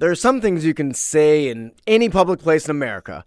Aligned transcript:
there 0.00 0.10
are 0.10 0.16
some 0.16 0.40
things 0.40 0.64
you 0.64 0.72
can 0.72 0.94
say 0.94 1.48
in 1.48 1.72
any 1.86 2.08
public 2.08 2.40
place 2.40 2.64
in 2.64 2.70
America, 2.70 3.22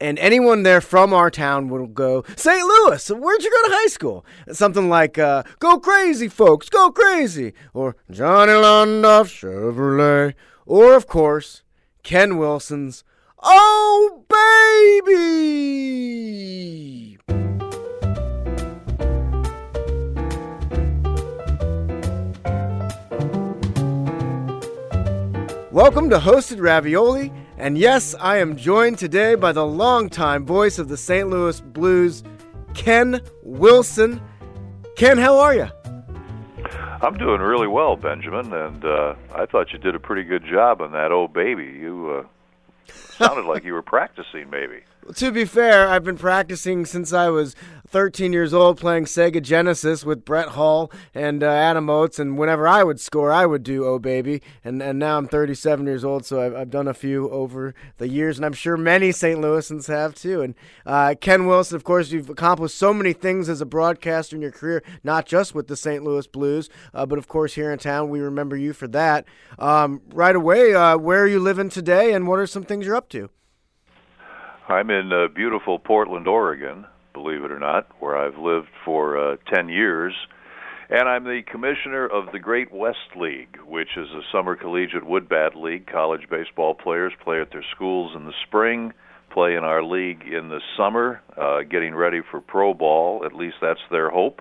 and 0.00 0.18
anyone 0.18 0.62
there 0.62 0.80
from 0.80 1.12
our 1.12 1.30
town 1.30 1.68
will 1.68 1.86
go, 1.86 2.24
St. 2.36 2.66
Louis, 2.66 3.10
where'd 3.10 3.42
you 3.42 3.50
go 3.50 3.68
to 3.68 3.74
high 3.74 3.88
school? 3.88 4.24
Something 4.50 4.88
like, 4.88 5.18
uh, 5.18 5.42
go 5.58 5.78
crazy, 5.78 6.28
folks, 6.28 6.70
go 6.70 6.90
crazy, 6.90 7.52
or 7.74 7.96
Johnny 8.10 8.52
Londoff 8.52 9.28
Chevrolet, 9.28 10.32
or, 10.64 10.94
of 10.94 11.06
course, 11.06 11.62
Ken 12.02 12.38
Wilson's, 12.38 13.04
Oh, 13.42 14.24
baby! 15.04 17.18
Welcome 25.72 26.10
to 26.10 26.18
Hosted 26.18 26.60
Ravioli, 26.60 27.32
and 27.56 27.78
yes, 27.78 28.16
I 28.18 28.38
am 28.38 28.56
joined 28.56 28.98
today 28.98 29.36
by 29.36 29.52
the 29.52 29.64
longtime 29.64 30.44
voice 30.44 30.80
of 30.80 30.88
the 30.88 30.96
St. 30.96 31.30
Louis 31.30 31.60
Blues, 31.60 32.24
Ken 32.74 33.20
Wilson. 33.44 34.20
Ken, 34.96 35.16
how 35.16 35.38
are 35.38 35.54
you? 35.54 35.68
I'm 37.00 37.16
doing 37.16 37.40
really 37.40 37.68
well, 37.68 37.94
Benjamin, 37.94 38.52
and 38.52 38.84
uh, 38.84 39.14
I 39.32 39.46
thought 39.46 39.72
you 39.72 39.78
did 39.78 39.94
a 39.94 40.00
pretty 40.00 40.24
good 40.24 40.44
job 40.44 40.80
on 40.80 40.90
that. 40.90 41.12
old 41.12 41.32
baby, 41.32 41.66
you 41.66 42.18
uh, 42.18 42.92
sounded 42.92 43.46
like 43.46 43.62
you 43.62 43.74
were 43.74 43.80
practicing, 43.80 44.50
maybe. 44.50 44.80
To 45.16 45.32
be 45.32 45.44
fair, 45.44 45.88
I've 45.88 46.04
been 46.04 46.18
practicing 46.18 46.84
since 46.84 47.12
I 47.12 47.30
was 47.30 47.56
13 47.88 48.32
years 48.32 48.54
old 48.54 48.78
playing 48.78 49.06
Sega 49.06 49.42
Genesis 49.42 50.04
with 50.04 50.24
Brett 50.24 50.50
Hull 50.50 50.92
and 51.14 51.42
uh, 51.42 51.46
Adam 51.48 51.90
Oates, 51.90 52.20
and 52.20 52.38
whenever 52.38 52.68
I 52.68 52.84
would 52.84 53.00
score, 53.00 53.32
I 53.32 53.44
would 53.44 53.64
do 53.64 53.84
"Oh 53.84 53.98
Baby," 53.98 54.40
and 54.62 54.80
and 54.80 54.98
now 54.98 55.18
I'm 55.18 55.26
37 55.26 55.86
years 55.86 56.04
old, 56.04 56.24
so 56.24 56.40
I've, 56.40 56.54
I've 56.54 56.70
done 56.70 56.86
a 56.86 56.94
few 56.94 57.28
over 57.30 57.74
the 57.98 58.08
years, 58.08 58.38
and 58.38 58.46
I'm 58.46 58.52
sure 58.52 58.76
many 58.76 59.10
St. 59.10 59.40
Louisans 59.40 59.88
have 59.88 60.14
too. 60.14 60.42
And 60.42 60.54
uh, 60.86 61.14
Ken 61.20 61.46
Wilson, 61.46 61.74
of 61.74 61.82
course, 61.82 62.12
you've 62.12 62.30
accomplished 62.30 62.76
so 62.76 62.94
many 62.94 63.12
things 63.12 63.48
as 63.48 63.60
a 63.60 63.66
broadcaster 63.66 64.36
in 64.36 64.42
your 64.42 64.52
career, 64.52 64.84
not 65.02 65.26
just 65.26 65.54
with 65.54 65.66
the 65.66 65.76
St. 65.76 66.04
Louis 66.04 66.26
Blues, 66.28 66.68
uh, 66.94 67.06
but 67.06 67.18
of 67.18 67.26
course 67.26 67.54
here 67.54 67.72
in 67.72 67.78
town, 67.80 68.10
we 68.10 68.20
remember 68.20 68.56
you 68.56 68.72
for 68.72 68.86
that. 68.88 69.24
Um, 69.58 70.02
right 70.12 70.36
away, 70.36 70.74
uh, 70.74 70.96
where 70.98 71.22
are 71.22 71.28
you 71.28 71.40
living 71.40 71.70
today, 71.70 72.12
and 72.12 72.28
what 72.28 72.38
are 72.38 72.46
some 72.46 72.62
things 72.62 72.86
you're 72.86 72.94
up 72.94 73.08
to? 73.08 73.30
I'm 74.70 74.88
in 74.88 75.12
uh, 75.12 75.26
beautiful 75.34 75.80
Portland, 75.80 76.28
Oregon, 76.28 76.86
believe 77.12 77.42
it 77.42 77.50
or 77.50 77.58
not, 77.58 77.88
where 77.98 78.16
I've 78.16 78.38
lived 78.38 78.68
for 78.84 79.32
uh, 79.32 79.36
10 79.52 79.68
years. 79.68 80.14
And 80.88 81.08
I'm 81.08 81.24
the 81.24 81.42
commissioner 81.42 82.06
of 82.06 82.30
the 82.30 82.38
Great 82.38 82.72
West 82.72 83.16
League, 83.16 83.58
which 83.66 83.96
is 83.96 84.06
a 84.10 84.22
summer 84.30 84.54
collegiate 84.54 85.04
wood 85.04 85.28
bat 85.28 85.56
league. 85.56 85.88
College 85.88 86.28
baseball 86.30 86.76
players 86.76 87.12
play 87.24 87.40
at 87.40 87.50
their 87.50 87.64
schools 87.74 88.12
in 88.14 88.26
the 88.26 88.32
spring, 88.46 88.92
play 89.32 89.56
in 89.56 89.64
our 89.64 89.82
league 89.82 90.22
in 90.22 90.50
the 90.50 90.60
summer, 90.76 91.20
uh, 91.36 91.62
getting 91.62 91.92
ready 91.92 92.20
for 92.30 92.40
pro 92.40 92.72
ball. 92.72 93.24
At 93.24 93.34
least 93.34 93.56
that's 93.60 93.80
their 93.90 94.08
hope. 94.08 94.40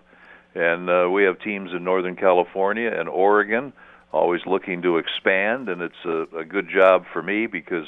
And 0.53 0.91
uh, 0.91 1.09
we 1.09 1.23
have 1.23 1.39
teams 1.39 1.71
in 1.75 1.83
Northern 1.83 2.15
California 2.15 2.91
and 2.95 3.09
Oregon, 3.09 3.73
always 4.11 4.41
looking 4.45 4.83
to 4.83 4.97
expand. 4.97 5.69
And 5.69 5.81
it's 5.81 6.05
a, 6.05 6.37
a 6.37 6.45
good 6.45 6.69
job 6.71 7.05
for 7.11 7.23
me 7.23 7.47
because 7.47 7.87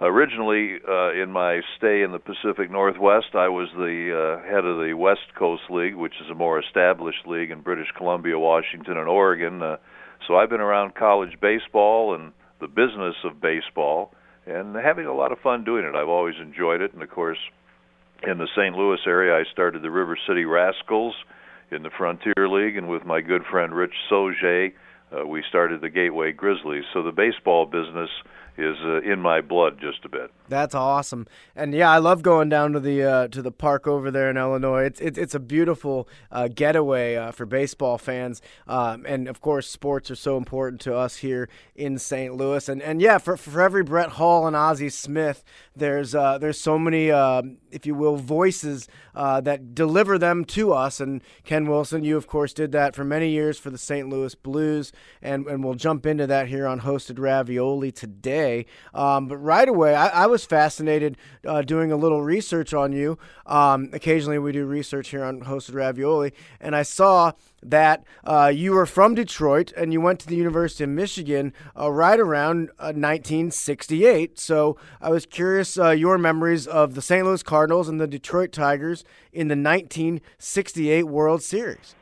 originally 0.00 0.78
uh, 0.86 1.12
in 1.12 1.30
my 1.30 1.60
stay 1.76 2.02
in 2.02 2.12
the 2.12 2.18
Pacific 2.18 2.70
Northwest, 2.70 3.34
I 3.34 3.48
was 3.48 3.68
the 3.74 4.40
uh, 4.42 4.46
head 4.46 4.64
of 4.64 4.78
the 4.78 4.94
West 4.94 5.34
Coast 5.38 5.62
League, 5.70 5.94
which 5.94 6.14
is 6.22 6.30
a 6.30 6.34
more 6.34 6.58
established 6.60 7.26
league 7.26 7.50
in 7.50 7.60
British 7.60 7.88
Columbia, 7.96 8.38
Washington, 8.38 8.96
and 8.96 9.08
Oregon. 9.08 9.62
Uh, 9.62 9.76
so 10.26 10.36
I've 10.36 10.50
been 10.50 10.60
around 10.60 10.94
college 10.94 11.40
baseball 11.40 12.14
and 12.14 12.32
the 12.60 12.68
business 12.68 13.14
of 13.24 13.40
baseball, 13.40 14.12
and 14.46 14.74
having 14.76 15.06
a 15.06 15.14
lot 15.14 15.32
of 15.32 15.38
fun 15.40 15.64
doing 15.64 15.84
it. 15.84 15.94
I've 15.94 16.08
always 16.08 16.36
enjoyed 16.40 16.80
it, 16.80 16.92
and 16.94 17.02
of 17.02 17.10
course, 17.10 17.38
in 18.26 18.38
the 18.38 18.48
St. 18.56 18.74
Louis 18.74 18.98
area, 19.06 19.34
I 19.34 19.44
started 19.52 19.82
the 19.82 19.90
River 19.90 20.16
City 20.26 20.44
Rascals 20.44 21.14
in 21.70 21.82
the 21.82 21.90
Frontier 21.90 22.48
League, 22.48 22.76
and 22.76 22.88
with 22.88 23.04
my 23.04 23.20
good 23.20 23.42
friend 23.50 23.74
Rich 23.74 23.94
Sauget, 24.10 24.72
uh, 25.12 25.26
we 25.26 25.42
started 25.48 25.80
the 25.80 25.90
Gateway 25.90 26.32
Grizzlies. 26.32 26.84
So 26.92 27.02
the 27.02 27.12
baseball 27.12 27.66
business 27.66 28.10
is 28.58 28.76
uh, 28.84 29.00
in 29.02 29.20
my 29.20 29.40
blood 29.40 29.78
just 29.80 30.04
a 30.04 30.08
bit. 30.08 30.30
That's 30.48 30.74
awesome, 30.74 31.26
and 31.54 31.74
yeah, 31.74 31.90
I 31.90 31.98
love 31.98 32.22
going 32.22 32.48
down 32.48 32.72
to 32.72 32.80
the 32.80 33.02
uh, 33.02 33.28
to 33.28 33.42
the 33.42 33.50
park 33.50 33.86
over 33.86 34.10
there 34.10 34.30
in 34.30 34.36
Illinois. 34.36 34.84
It's 34.84 35.00
it's, 35.00 35.18
it's 35.18 35.34
a 35.34 35.40
beautiful 35.40 36.08
uh, 36.30 36.48
getaway 36.48 37.16
uh, 37.16 37.32
for 37.32 37.46
baseball 37.46 37.98
fans, 37.98 38.40
um, 38.68 39.04
and 39.06 39.28
of 39.28 39.40
course, 39.40 39.68
sports 39.68 40.10
are 40.10 40.16
so 40.16 40.36
important 40.36 40.80
to 40.82 40.96
us 40.96 41.16
here 41.16 41.48
in 41.74 41.98
St. 41.98 42.34
Louis. 42.34 42.68
And 42.68 42.80
and 42.80 43.02
yeah, 43.02 43.18
for 43.18 43.36
for 43.36 43.60
every 43.60 43.82
Brett 43.82 44.10
Hull 44.10 44.46
and 44.46 44.54
Ozzie 44.54 44.88
Smith, 44.88 45.44
there's 45.74 46.14
uh, 46.14 46.38
there's 46.38 46.60
so 46.60 46.78
many, 46.78 47.10
um, 47.10 47.58
if 47.70 47.84
you 47.84 47.94
will, 47.94 48.16
voices 48.16 48.88
uh, 49.14 49.40
that 49.40 49.74
deliver 49.74 50.18
them 50.18 50.44
to 50.44 50.72
us. 50.72 51.00
And 51.00 51.22
Ken 51.44 51.66
Wilson, 51.66 52.04
you 52.04 52.16
of 52.16 52.26
course 52.26 52.52
did 52.52 52.70
that 52.72 52.94
for 52.94 53.04
many 53.04 53.30
years 53.30 53.58
for 53.58 53.70
the 53.70 53.78
St. 53.78 54.08
Louis 54.08 54.34
Blues, 54.36 54.92
and 55.20 55.46
and 55.46 55.64
we'll 55.64 55.74
jump 55.74 56.06
into 56.06 56.26
that 56.28 56.46
here 56.46 56.66
on 56.66 56.80
hosted 56.80 57.18
Ravioli 57.18 57.90
today. 57.90 58.45
Um, 58.94 59.28
but 59.28 59.36
right 59.36 59.68
away, 59.68 59.94
I, 59.94 60.24
I 60.24 60.26
was 60.26 60.44
fascinated 60.44 61.16
uh, 61.44 61.62
doing 61.62 61.92
a 61.92 61.96
little 61.96 62.22
research 62.22 62.72
on 62.74 62.92
you. 62.92 63.18
Um, 63.46 63.90
occasionally, 63.92 64.38
we 64.38 64.52
do 64.52 64.66
research 64.66 65.08
here 65.08 65.24
on 65.24 65.40
Hosted 65.42 65.74
Ravioli, 65.74 66.32
and 66.60 66.74
I 66.74 66.82
saw 66.82 67.32
that 67.62 68.04
uh, 68.24 68.50
you 68.54 68.72
were 68.72 68.86
from 68.86 69.14
Detroit 69.14 69.72
and 69.76 69.92
you 69.92 70.00
went 70.00 70.20
to 70.20 70.26
the 70.26 70.36
University 70.36 70.84
of 70.84 70.90
Michigan 70.90 71.52
uh, 71.78 71.90
right 71.90 72.18
around 72.18 72.70
uh, 72.78 72.94
1968. 72.94 74.38
So 74.38 74.76
I 75.00 75.10
was 75.10 75.26
curious 75.26 75.78
uh, 75.78 75.90
your 75.90 76.18
memories 76.18 76.66
of 76.66 76.94
the 76.94 77.02
St. 77.02 77.24
Louis 77.24 77.42
Cardinals 77.42 77.88
and 77.88 78.00
the 78.00 78.06
Detroit 78.06 78.52
Tigers 78.52 79.04
in 79.32 79.48
the 79.48 79.56
1968 79.56 81.04
World 81.04 81.42
Series. 81.42 81.94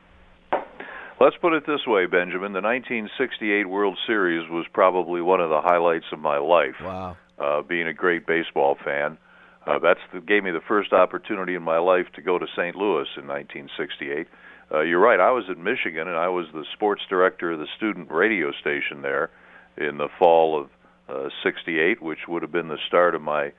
Let's 1.19 1.37
put 1.41 1.53
it 1.53 1.63
this 1.65 1.87
way, 1.87 2.05
Benjamin. 2.05 2.51
The 2.51 2.61
1968 2.61 3.69
World 3.69 3.97
Series 4.05 4.49
was 4.49 4.65
probably 4.73 5.21
one 5.21 5.39
of 5.39 5.49
the 5.49 5.61
highlights 5.61 6.05
of 6.11 6.19
my 6.19 6.37
life. 6.37 6.75
Wow 6.81 7.15
uh, 7.39 7.61
being 7.61 7.87
a 7.87 7.93
great 7.93 8.25
baseball 8.25 8.77
fan. 8.83 9.17
Uh, 9.65 9.79
that's 9.79 9.99
the, 10.13 10.21
gave 10.21 10.43
me 10.43 10.51
the 10.51 10.61
first 10.67 10.93
opportunity 10.93 11.55
in 11.55 11.63
my 11.63 11.79
life 11.79 12.05
to 12.15 12.21
go 12.21 12.37
to 12.37 12.45
St. 12.55 12.75
Louis 12.75 13.07
in 13.17 13.27
1968. 13.27 14.27
Uh, 14.71 14.81
you're 14.81 14.99
right. 14.99 15.19
I 15.19 15.31
was 15.31 15.45
at 15.49 15.57
Michigan, 15.57 16.07
and 16.07 16.17
I 16.17 16.27
was 16.27 16.45
the 16.53 16.65
sports 16.73 17.01
director 17.09 17.51
of 17.51 17.59
the 17.59 17.67
student 17.77 18.11
radio 18.11 18.51
station 18.61 19.01
there 19.01 19.29
in 19.77 19.97
the 19.97 20.07
fall 20.17 20.59
of 20.59 20.69
uh, 21.07 21.29
'68, 21.43 22.01
which 22.01 22.27
would 22.27 22.41
have 22.41 22.51
been 22.51 22.67
the 22.67 22.79
start 22.87 23.13
of 23.13 23.21
my 23.21 23.51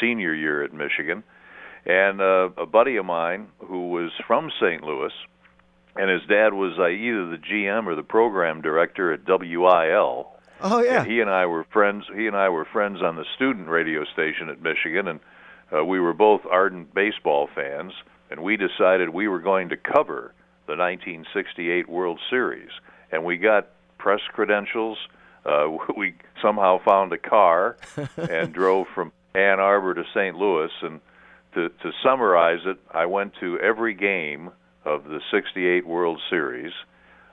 senior 0.00 0.34
year 0.34 0.62
at 0.62 0.72
Michigan. 0.72 1.24
And 1.84 2.20
uh, 2.20 2.50
a 2.56 2.66
buddy 2.66 2.96
of 2.96 3.04
mine 3.04 3.48
who 3.58 3.90
was 3.90 4.12
from 4.26 4.50
St. 4.60 4.82
Louis, 4.84 5.10
and 5.96 6.10
his 6.10 6.22
dad 6.28 6.54
was 6.54 6.78
uh, 6.78 6.88
either 6.88 7.26
the 7.26 7.38
GM 7.38 7.86
or 7.86 7.94
the 7.94 8.02
program 8.02 8.62
director 8.62 9.12
at 9.12 9.20
WIL, 9.26 10.32
Oh 10.62 10.80
yeah. 10.80 11.02
And 11.02 11.10
he 11.10 11.20
and 11.20 11.28
I 11.28 11.46
were 11.46 11.64
friends. 11.64 12.04
He 12.14 12.26
and 12.26 12.36
I 12.36 12.48
were 12.48 12.64
friends 12.64 13.02
on 13.02 13.16
the 13.16 13.24
student 13.34 13.68
radio 13.68 14.04
station 14.04 14.48
at 14.48 14.62
Michigan, 14.62 15.08
and 15.08 15.20
uh, 15.74 15.84
we 15.84 15.98
were 15.98 16.12
both 16.12 16.42
ardent 16.48 16.94
baseball 16.94 17.48
fans. 17.52 17.92
And 18.30 18.42
we 18.42 18.56
decided 18.56 19.10
we 19.10 19.28
were 19.28 19.40
going 19.40 19.68
to 19.70 19.76
cover 19.76 20.32
the 20.66 20.76
1968 20.76 21.88
World 21.88 22.18
Series, 22.30 22.70
and 23.10 23.24
we 23.24 23.36
got 23.36 23.68
press 23.98 24.20
credentials. 24.32 24.96
Uh, 25.44 25.76
we 25.96 26.14
somehow 26.40 26.78
found 26.82 27.12
a 27.12 27.18
car 27.18 27.76
and 28.16 28.52
drove 28.54 28.86
from 28.94 29.12
Ann 29.34 29.60
Arbor 29.60 29.94
to 29.94 30.04
St. 30.14 30.36
Louis. 30.36 30.70
And 30.80 31.00
to, 31.54 31.68
to 31.68 31.92
summarize 32.02 32.60
it, 32.64 32.78
I 32.90 33.06
went 33.06 33.34
to 33.40 33.58
every 33.58 33.94
game 33.94 34.50
of 34.84 35.04
the 35.04 35.20
68 35.30 35.86
World 35.86 36.20
Series. 36.28 36.72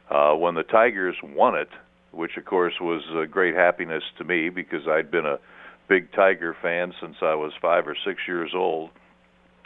Uh, 0.10 0.34
when 0.34 0.56
the 0.56 0.64
Tigers 0.64 1.16
won 1.24 1.56
it, 1.56 1.70
which 2.12 2.38
of 2.38 2.46
course 2.46 2.74
was 2.82 3.04
a 3.16 3.28
great 3.28 3.56
happiness 3.56 4.04
to 4.18 4.24
me 4.24 4.50
because 4.50 4.88
I'd 4.88 5.12
been 5.12 5.26
a 5.26 5.40
big 5.88 6.12
Tiger 6.14 6.56
fan 6.62 6.94
since 7.00 7.18
I 7.22 7.36
was 7.36 7.52
five 7.62 7.88
or 7.88 7.96
six 8.06 8.22
years 8.28 8.52
old, 8.56 8.90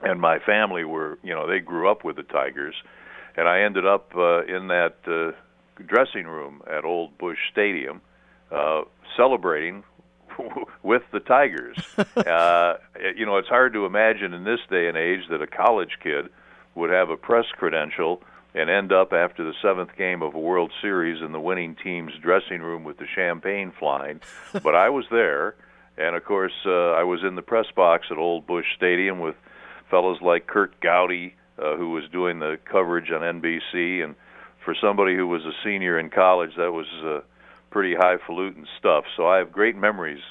and 0.01 0.19
my 0.19 0.39
family 0.39 0.83
were, 0.83 1.17
you 1.23 1.33
know, 1.33 1.47
they 1.47 1.59
grew 1.59 1.89
up 1.89 2.03
with 2.03 2.17
the 2.17 2.23
Tigers, 2.23 2.75
and 3.35 3.47
I 3.47 3.61
ended 3.61 3.85
up 3.85 4.11
uh, 4.15 4.43
in 4.43 4.67
that 4.67 4.95
uh, 5.07 5.31
dressing 5.85 6.25
room 6.25 6.61
at 6.69 6.85
Old 6.85 7.17
Busch 7.17 7.37
Stadium, 7.51 8.01
uh, 8.51 8.81
celebrating 9.15 9.83
with 10.83 11.03
the 11.11 11.19
Tigers. 11.19 11.77
uh, 11.97 12.75
you 13.15 13.25
know, 13.25 13.37
it's 13.37 13.47
hard 13.47 13.73
to 13.73 13.85
imagine 13.85 14.33
in 14.33 14.43
this 14.43 14.59
day 14.69 14.87
and 14.87 14.97
age 14.97 15.21
that 15.29 15.41
a 15.41 15.47
college 15.47 15.97
kid 16.01 16.29
would 16.75 16.89
have 16.89 17.09
a 17.09 17.17
press 17.17 17.45
credential 17.57 18.21
and 18.55 18.69
end 18.69 18.91
up 18.91 19.13
after 19.13 19.43
the 19.43 19.53
seventh 19.61 19.95
game 19.97 20.21
of 20.21 20.35
a 20.35 20.39
World 20.39 20.71
Series 20.81 21.21
in 21.21 21.31
the 21.31 21.39
winning 21.39 21.75
team's 21.75 22.13
dressing 22.21 22.61
room 22.61 22.83
with 22.83 22.97
the 22.97 23.07
champagne 23.15 23.71
flying. 23.79 24.21
but 24.63 24.75
I 24.75 24.89
was 24.89 25.05
there, 25.09 25.55
and 25.97 26.15
of 26.15 26.23
course, 26.23 26.53
uh, 26.65 26.91
I 26.91 27.03
was 27.03 27.23
in 27.23 27.35
the 27.35 27.41
press 27.41 27.65
box 27.75 28.07
at 28.11 28.17
Old 28.17 28.45
Busch 28.45 28.65
Stadium 28.75 29.19
with 29.19 29.35
fellows 29.89 30.19
like 30.21 30.47
Curt 30.47 30.79
Gowdy, 30.81 31.35
uh, 31.57 31.75
who 31.75 31.91
was 31.91 32.03
doing 32.11 32.39
the 32.39 32.59
coverage 32.65 33.11
on 33.11 33.21
NBC, 33.41 34.03
and 34.03 34.15
for 34.63 34.75
somebody 34.79 35.15
who 35.15 35.27
was 35.27 35.43
a 35.45 35.51
senior 35.63 35.99
in 35.99 36.09
college, 36.09 36.51
that 36.57 36.71
was 36.71 36.87
uh, 37.03 37.21
pretty 37.71 37.95
highfalutin 37.95 38.67
stuff. 38.77 39.05
So 39.17 39.27
I 39.27 39.37
have 39.37 39.51
great 39.51 39.75
memories 39.75 40.21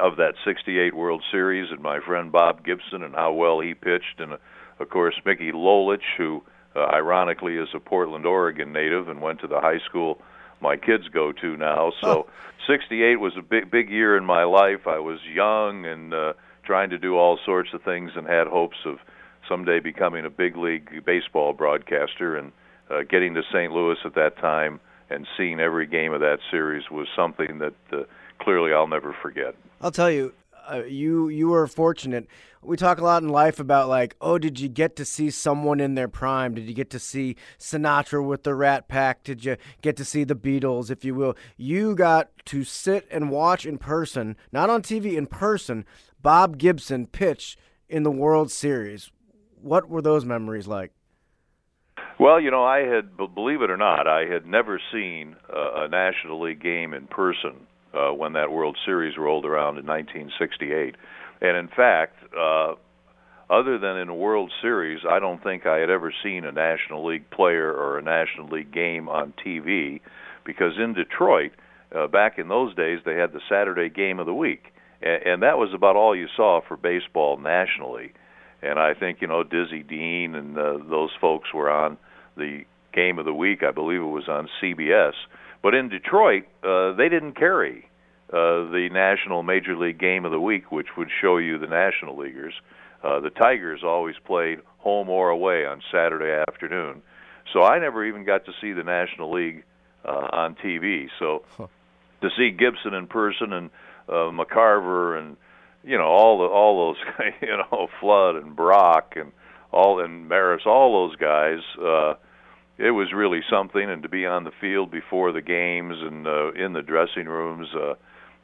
of 0.00 0.16
that 0.16 0.34
68 0.44 0.94
World 0.94 1.22
Series 1.30 1.70
and 1.70 1.80
my 1.80 2.00
friend 2.00 2.30
Bob 2.30 2.64
Gibson 2.64 3.02
and 3.02 3.14
how 3.14 3.32
well 3.32 3.60
he 3.60 3.72
pitched 3.72 4.18
and 4.18 4.36
of 4.78 4.88
course 4.88 5.14
Mickey 5.24 5.52
Lolich 5.52 6.16
who 6.16 6.42
uh, 6.74 6.80
ironically 6.92 7.56
is 7.56 7.68
a 7.74 7.80
Portland 7.80 8.26
Oregon 8.26 8.72
native 8.72 9.08
and 9.08 9.20
went 9.20 9.40
to 9.40 9.46
the 9.46 9.60
high 9.60 9.80
school 9.88 10.20
my 10.58 10.74
kids 10.74 11.06
go 11.08 11.32
to 11.32 11.56
now. 11.58 11.92
So 12.00 12.28
68 12.66 13.20
was 13.20 13.34
a 13.36 13.42
big 13.42 13.70
big 13.70 13.90
year 13.90 14.16
in 14.16 14.24
my 14.24 14.44
life. 14.44 14.86
I 14.86 14.98
was 14.98 15.18
young 15.32 15.84
and 15.84 16.14
uh 16.14 16.32
trying 16.64 16.90
to 16.90 16.98
do 16.98 17.16
all 17.16 17.38
sorts 17.46 17.70
of 17.72 17.82
things 17.82 18.10
and 18.16 18.26
had 18.26 18.48
hopes 18.48 18.78
of 18.84 18.98
someday 19.48 19.78
becoming 19.78 20.24
a 20.24 20.30
big 20.30 20.56
league 20.56 21.04
baseball 21.04 21.52
broadcaster 21.52 22.36
and 22.36 22.52
uh, 22.90 23.02
getting 23.08 23.34
to 23.34 23.42
St. 23.52 23.72
Louis 23.72 23.96
at 24.04 24.14
that 24.14 24.36
time 24.38 24.80
and 25.08 25.26
seeing 25.36 25.60
every 25.60 25.86
game 25.86 26.12
of 26.12 26.20
that 26.20 26.38
series 26.50 26.90
was 26.90 27.06
something 27.14 27.58
that 27.58 27.74
uh, 27.92 28.02
clearly 28.40 28.72
I'll 28.72 28.88
never 28.88 29.14
forget. 29.22 29.54
I'll 29.80 29.92
tell 29.92 30.10
you, 30.10 30.32
uh, 30.70 30.84
you 30.84 31.28
you 31.28 31.48
were 31.48 31.66
fortunate. 31.66 32.26
We 32.62 32.76
talk 32.76 32.98
a 32.98 33.04
lot 33.04 33.22
in 33.22 33.28
life 33.28 33.60
about 33.60 33.88
like, 33.88 34.16
oh, 34.20 34.38
did 34.38 34.58
you 34.58 34.68
get 34.68 34.96
to 34.96 35.04
see 35.04 35.30
someone 35.30 35.78
in 35.78 35.94
their 35.94 36.08
prime? 36.08 36.54
Did 36.54 36.66
you 36.66 36.74
get 36.74 36.90
to 36.90 36.98
see 36.98 37.36
Sinatra 37.58 38.24
with 38.24 38.42
the 38.42 38.54
Rat 38.54 38.88
Pack? 38.88 39.22
Did 39.22 39.44
you 39.44 39.56
get 39.82 39.96
to 39.98 40.04
see 40.04 40.24
the 40.24 40.34
Beatles, 40.34 40.90
if 40.90 41.04
you 41.04 41.14
will? 41.14 41.36
You 41.56 41.94
got 41.94 42.30
to 42.46 42.64
sit 42.64 43.06
and 43.10 43.30
watch 43.30 43.66
in 43.66 43.78
person, 43.78 44.36
not 44.50 44.68
on 44.68 44.82
TV, 44.82 45.16
in 45.16 45.26
person, 45.26 45.84
Bob 46.20 46.58
Gibson 46.58 47.06
pitch 47.06 47.56
in 47.88 48.02
the 48.02 48.10
World 48.10 48.50
Series. 48.50 49.12
What 49.60 49.88
were 49.88 50.02
those 50.02 50.24
memories 50.24 50.66
like? 50.66 50.92
Well, 52.18 52.40
you 52.40 52.50
know, 52.50 52.64
I 52.64 52.78
had, 52.78 53.16
believe 53.16 53.62
it 53.62 53.70
or 53.70 53.76
not, 53.76 54.06
I 54.08 54.24
had 54.24 54.46
never 54.46 54.80
seen 54.92 55.36
a 55.48 55.86
National 55.86 56.40
League 56.40 56.62
game 56.62 56.94
in 56.94 57.06
person 57.06 57.66
uh, 57.96 58.12
when 58.12 58.34
that 58.34 58.52
World 58.52 58.76
Series 58.84 59.16
rolled 59.16 59.46
around 59.46 59.78
in 59.78 59.86
1968. 59.86 60.94
And 61.40 61.56
in 61.56 61.68
fact, 61.68 62.16
uh, 62.36 62.74
other 63.48 63.78
than 63.78 63.96
in 63.96 64.08
a 64.08 64.14
World 64.14 64.50
Series, 64.60 65.00
I 65.08 65.18
don't 65.20 65.42
think 65.42 65.66
I 65.66 65.78
had 65.78 65.90
ever 65.90 66.12
seen 66.22 66.44
a 66.44 66.52
National 66.52 67.06
League 67.06 67.30
player 67.30 67.72
or 67.72 67.98
a 67.98 68.02
National 68.02 68.48
League 68.48 68.72
game 68.72 69.08
on 69.08 69.32
TV 69.44 70.00
because 70.44 70.72
in 70.78 70.94
Detroit, 70.94 71.52
uh, 71.94 72.08
back 72.08 72.38
in 72.38 72.48
those 72.48 72.74
days, 72.74 73.00
they 73.04 73.14
had 73.14 73.32
the 73.32 73.40
Saturday 73.48 73.88
game 73.88 74.18
of 74.18 74.26
the 74.26 74.34
week. 74.34 74.72
And, 75.00 75.22
and 75.22 75.42
that 75.42 75.58
was 75.58 75.70
about 75.74 75.96
all 75.96 76.16
you 76.16 76.26
saw 76.36 76.60
for 76.66 76.76
baseball 76.76 77.36
nationally. 77.36 78.12
And 78.62 78.78
I 78.78 78.94
think, 78.94 79.18
you 79.20 79.28
know, 79.28 79.44
Dizzy 79.44 79.82
Dean 79.82 80.34
and 80.34 80.58
uh, 80.58 80.78
those 80.88 81.10
folks 81.20 81.52
were 81.54 81.70
on 81.70 81.98
the 82.36 82.64
game 82.92 83.18
of 83.18 83.26
the 83.26 83.34
week. 83.34 83.62
I 83.62 83.70
believe 83.70 84.00
it 84.00 84.04
was 84.04 84.28
on 84.28 84.48
CBS. 84.60 85.12
But 85.62 85.74
in 85.74 85.88
Detroit, 85.88 86.44
uh, 86.62 86.92
they 86.92 87.08
didn't 87.08 87.36
carry 87.36 87.88
uh, 88.30 88.70
the 88.70 88.88
National 88.92 89.42
Major 89.42 89.76
League 89.76 89.98
Game 89.98 90.24
of 90.24 90.32
the 90.32 90.40
Week, 90.40 90.70
which 90.72 90.88
would 90.96 91.08
show 91.20 91.38
you 91.38 91.58
the 91.58 91.66
National 91.66 92.16
Leaguers. 92.16 92.54
Uh, 93.02 93.20
the 93.20 93.30
Tigers 93.30 93.80
always 93.84 94.16
played 94.24 94.58
home 94.78 95.08
or 95.08 95.30
away 95.30 95.66
on 95.66 95.80
Saturday 95.92 96.42
afternoon. 96.48 97.02
So 97.52 97.62
I 97.62 97.78
never 97.78 98.04
even 98.04 98.24
got 98.24 98.44
to 98.46 98.52
see 98.60 98.72
the 98.72 98.82
National 98.82 99.32
League 99.32 99.64
uh, 100.04 100.28
on 100.32 100.56
TV. 100.56 101.08
So 101.18 101.44
huh. 101.56 101.66
to 102.22 102.30
see 102.36 102.50
Gibson 102.50 102.94
in 102.94 103.06
person 103.06 103.52
and 103.52 103.70
uh, 104.08 104.30
McCarver 104.32 105.18
and 105.18 105.36
you 105.84 105.96
know 105.96 106.06
all 106.06 106.38
the 106.38 106.44
all 106.44 106.88
those 106.88 107.32
you 107.42 107.56
know 107.56 107.88
Flood 108.00 108.36
and 108.36 108.56
Brock 108.56 109.14
and 109.16 109.32
all 109.72 110.02
and 110.02 110.28
Maris, 110.28 110.62
all 110.66 111.08
those 111.08 111.16
guys. 111.16 111.60
Uh, 111.80 112.14
it 112.78 112.90
was 112.90 113.12
really 113.12 113.40
something, 113.50 113.88
and 113.88 114.02
to 114.02 114.08
be 114.08 114.26
on 114.26 114.44
the 114.44 114.52
field 114.60 114.90
before 114.90 115.32
the 115.32 115.40
games 115.40 115.96
and 116.00 116.26
uh, 116.26 116.52
in 116.52 116.72
the 116.72 116.82
dressing 116.82 117.26
rooms, 117.26 117.68
uh, 117.74 117.94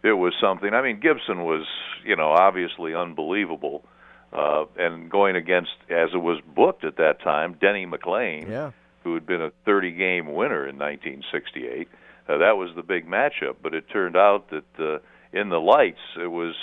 it 0.03 0.13
was 0.13 0.33
something. 0.41 0.73
I 0.73 0.83
mean, 0.83 1.01
Gibson 1.01 1.45
was 1.45 1.67
you 2.05 2.17
know 2.17 2.31
obviously 2.31 2.95
unbelievable, 2.95 3.85
uh, 4.33 4.65
and 4.77 5.11
going 5.11 5.37
against 5.37 5.73
as 5.91 6.11
it 6.15 6.19
was 6.19 6.41
booked 6.55 6.85
at 6.85 6.97
that 6.97 7.21
time, 7.23 7.57
Denny 7.61 7.87
McLain, 7.87 8.49
yeah. 8.49 8.71
who 9.05 9.15
had 9.15 9.27
been 9.27 9.43
a 9.43 9.51
30-game 9.67 10.33
winner 10.33 10.67
in 10.67 10.79
1968. 10.79 11.89
Uh, 12.29 12.39
that 12.39 12.57
was 12.57 12.71
the 12.75 12.83
big 12.83 13.07
matchup, 13.07 13.57
but 13.63 13.75
it 13.75 13.89
turned 13.91 14.17
out 14.17 14.49
that 14.51 14.65
uh, 14.79 14.99
in 15.33 15.51
the 15.51 15.61
lights 15.61 16.01
it 16.17 16.29
was 16.29 16.55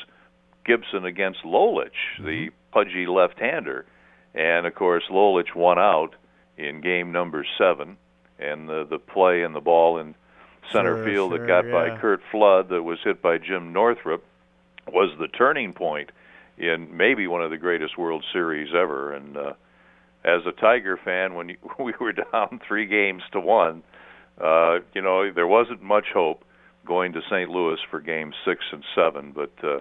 Gibson 0.65 1.05
against 1.05 1.43
Lolich, 1.43 1.91
mm-hmm. 2.17 2.25
the 2.25 2.49
pudgy 2.71 3.05
left-hander 3.05 3.85
and 4.33 4.65
of 4.67 4.75
course, 4.75 5.03
Lolich 5.09 5.55
won 5.55 5.79
out 5.79 6.15
in 6.59 6.81
game 6.81 7.11
number 7.11 7.45
seven, 7.57 7.97
and 8.37 8.67
the 8.67 8.85
the 8.89 8.99
play 8.99 9.43
and 9.43 9.55
the 9.55 9.61
ball 9.61 9.97
in 9.97 10.13
center 10.71 10.97
sure, 10.97 11.05
field 11.05 11.31
sure, 11.31 11.39
that 11.39 11.47
got 11.47 11.65
yeah. 11.65 11.71
by 11.71 11.97
Curt 11.97 12.21
Flood 12.31 12.69
that 12.69 12.83
was 12.83 12.99
hit 13.03 13.21
by 13.21 13.37
Jim 13.37 13.73
Northrup 13.73 14.23
was 14.87 15.11
the 15.19 15.27
turning 15.27 15.73
point 15.73 16.11
in 16.57 16.95
maybe 16.95 17.27
one 17.27 17.41
of 17.41 17.51
the 17.51 17.57
greatest 17.57 17.97
World 17.97 18.23
Series 18.33 18.69
ever. 18.75 19.13
And 19.13 19.37
uh, 19.37 19.53
as 20.25 20.41
a 20.45 20.51
Tiger 20.51 20.97
fan, 20.97 21.35
when 21.35 21.49
you, 21.49 21.57
we 21.79 21.93
were 21.99 22.13
down 22.13 22.59
three 22.67 22.85
games 22.85 23.23
to 23.31 23.39
one, 23.39 23.83
uh, 24.39 24.79
you 24.93 25.01
know 25.01 25.31
there 25.31 25.47
wasn't 25.47 25.81
much 25.81 26.07
hope 26.13 26.43
going 26.85 27.13
to 27.13 27.21
St. 27.29 27.49
Louis 27.49 27.79
for 27.89 27.99
Game 28.01 28.33
Six 28.45 28.61
and 28.71 28.83
Seven, 28.95 29.31
but 29.31 29.51
uh, 29.63 29.79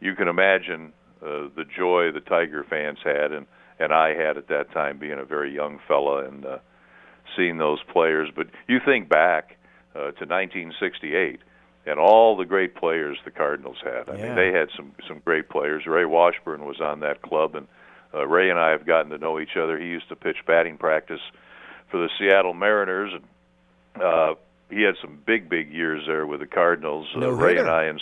you 0.00 0.14
can 0.14 0.28
imagine 0.28 0.92
uh, 1.22 1.48
the 1.54 1.64
joy 1.76 2.10
the 2.12 2.20
Tiger 2.20 2.64
fans 2.68 2.98
had 3.04 3.32
and 3.32 3.46
and 3.80 3.92
I 3.92 4.14
had 4.14 4.36
at 4.36 4.48
that 4.48 4.70
time, 4.72 4.98
being 4.98 5.18
a 5.18 5.24
very 5.24 5.52
young 5.52 5.80
fella 5.88 6.26
and 6.26 6.44
uh, 6.44 6.58
seeing 7.36 7.58
those 7.58 7.82
players. 7.92 8.28
But 8.34 8.48
you 8.68 8.78
think 8.84 9.08
back 9.08 9.56
uh, 9.94 10.12
to 10.12 10.26
1968 10.26 11.40
and 11.86 11.98
all 11.98 12.36
the 12.36 12.44
great 12.44 12.74
players 12.74 13.18
the 13.24 13.30
Cardinals 13.30 13.78
had. 13.82 14.08
I 14.08 14.16
yeah. 14.16 14.26
mean, 14.26 14.36
they 14.36 14.52
had 14.56 14.68
some 14.76 14.92
some 15.08 15.20
great 15.24 15.48
players. 15.48 15.86
Ray 15.86 16.04
Washburn 16.04 16.64
was 16.64 16.80
on 16.80 17.00
that 17.00 17.22
club, 17.22 17.54
and 17.54 17.66
uh, 18.14 18.26
Ray 18.26 18.50
and 18.50 18.58
I 18.58 18.70
have 18.70 18.86
gotten 18.86 19.10
to 19.10 19.18
know 19.18 19.40
each 19.40 19.56
other. 19.56 19.78
He 19.78 19.86
used 19.86 20.08
to 20.10 20.16
pitch 20.16 20.36
batting 20.46 20.76
practice 20.76 21.20
for 21.90 21.98
the 21.98 22.10
Seattle 22.18 22.54
Mariners, 22.54 23.12
and 23.14 24.02
uh, 24.02 24.34
he 24.68 24.82
had 24.82 24.94
some 25.00 25.18
big, 25.24 25.48
big 25.48 25.72
years 25.72 26.04
there 26.06 26.26
with 26.26 26.40
the 26.40 26.46
Cardinals. 26.46 27.08
No 27.16 27.30
uh, 27.30 27.32
Ray 27.32 27.54
hitter. 27.54 27.62
and 27.62 27.70
I, 27.70 27.84
and 27.84 28.00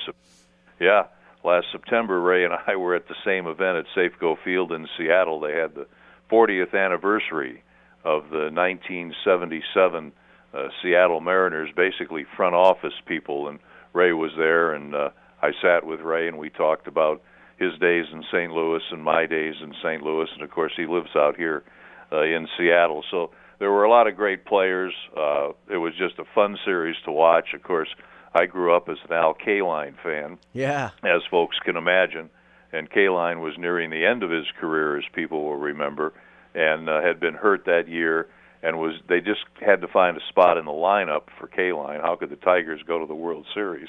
yeah, 0.80 1.04
last 1.44 1.66
September, 1.72 2.20
Ray 2.20 2.44
and 2.44 2.54
I 2.66 2.76
were 2.76 2.94
at 2.94 3.08
the 3.08 3.14
same 3.24 3.46
event 3.46 3.78
at 3.78 3.86
Safeco 3.96 4.36
Field 4.44 4.72
in 4.72 4.86
Seattle. 4.96 5.40
They 5.40 5.54
had 5.54 5.74
the 5.74 5.86
40th 6.30 6.74
anniversary 6.74 7.62
of 8.04 8.30
the 8.30 8.50
1977 8.52 10.12
uh, 10.54 10.68
Seattle 10.82 11.20
Mariners, 11.20 11.70
basically 11.76 12.24
front 12.36 12.54
office 12.54 12.94
people, 13.06 13.48
and 13.48 13.58
Ray 13.92 14.12
was 14.12 14.32
there, 14.36 14.72
and 14.72 14.94
uh, 14.94 15.10
I 15.42 15.50
sat 15.62 15.84
with 15.84 16.00
Ray 16.00 16.28
and 16.28 16.38
we 16.38 16.50
talked 16.50 16.86
about 16.86 17.22
his 17.58 17.72
days 17.80 18.06
in 18.12 18.22
St. 18.32 18.52
Louis 18.52 18.82
and 18.90 19.02
my 19.02 19.26
days 19.26 19.54
in 19.62 19.74
St. 19.82 20.02
Louis, 20.02 20.28
and 20.34 20.42
of 20.42 20.50
course 20.50 20.72
he 20.76 20.86
lives 20.86 21.10
out 21.16 21.36
here 21.36 21.64
uh, 22.12 22.22
in 22.22 22.46
Seattle. 22.56 23.04
So 23.10 23.30
there 23.58 23.70
were 23.70 23.84
a 23.84 23.90
lot 23.90 24.06
of 24.06 24.16
great 24.16 24.44
players. 24.44 24.94
Uh, 25.16 25.48
it 25.68 25.78
was 25.78 25.92
just 25.98 26.18
a 26.18 26.24
fun 26.34 26.56
series 26.64 26.96
to 27.04 27.12
watch. 27.12 27.48
Of 27.54 27.62
course, 27.62 27.88
I 28.34 28.46
grew 28.46 28.74
up 28.74 28.88
as 28.88 28.98
an 29.08 29.14
Al 29.14 29.34
Kaline 29.34 29.94
fan, 30.02 30.38
Yeah. 30.52 30.90
as 31.02 31.22
folks 31.30 31.58
can 31.64 31.76
imagine. 31.76 32.30
And 32.72 32.90
Kaline 32.90 33.40
was 33.40 33.54
nearing 33.58 33.90
the 33.90 34.04
end 34.04 34.22
of 34.22 34.30
his 34.30 34.46
career, 34.60 34.98
as 34.98 35.04
people 35.14 35.44
will 35.44 35.56
remember, 35.56 36.12
and 36.54 36.88
uh, 36.88 37.00
had 37.00 37.18
been 37.20 37.34
hurt 37.34 37.64
that 37.64 37.88
year. 37.88 38.28
And 38.62 38.78
was 38.78 38.94
they 39.08 39.20
just 39.20 39.44
had 39.64 39.80
to 39.80 39.88
find 39.88 40.16
a 40.16 40.20
spot 40.28 40.58
in 40.58 40.64
the 40.66 40.72
lineup 40.72 41.22
for 41.38 41.46
Kaline? 41.46 42.00
How 42.02 42.16
could 42.16 42.30
the 42.30 42.36
Tigers 42.36 42.82
go 42.86 42.98
to 42.98 43.06
the 43.06 43.14
World 43.14 43.46
Series 43.54 43.88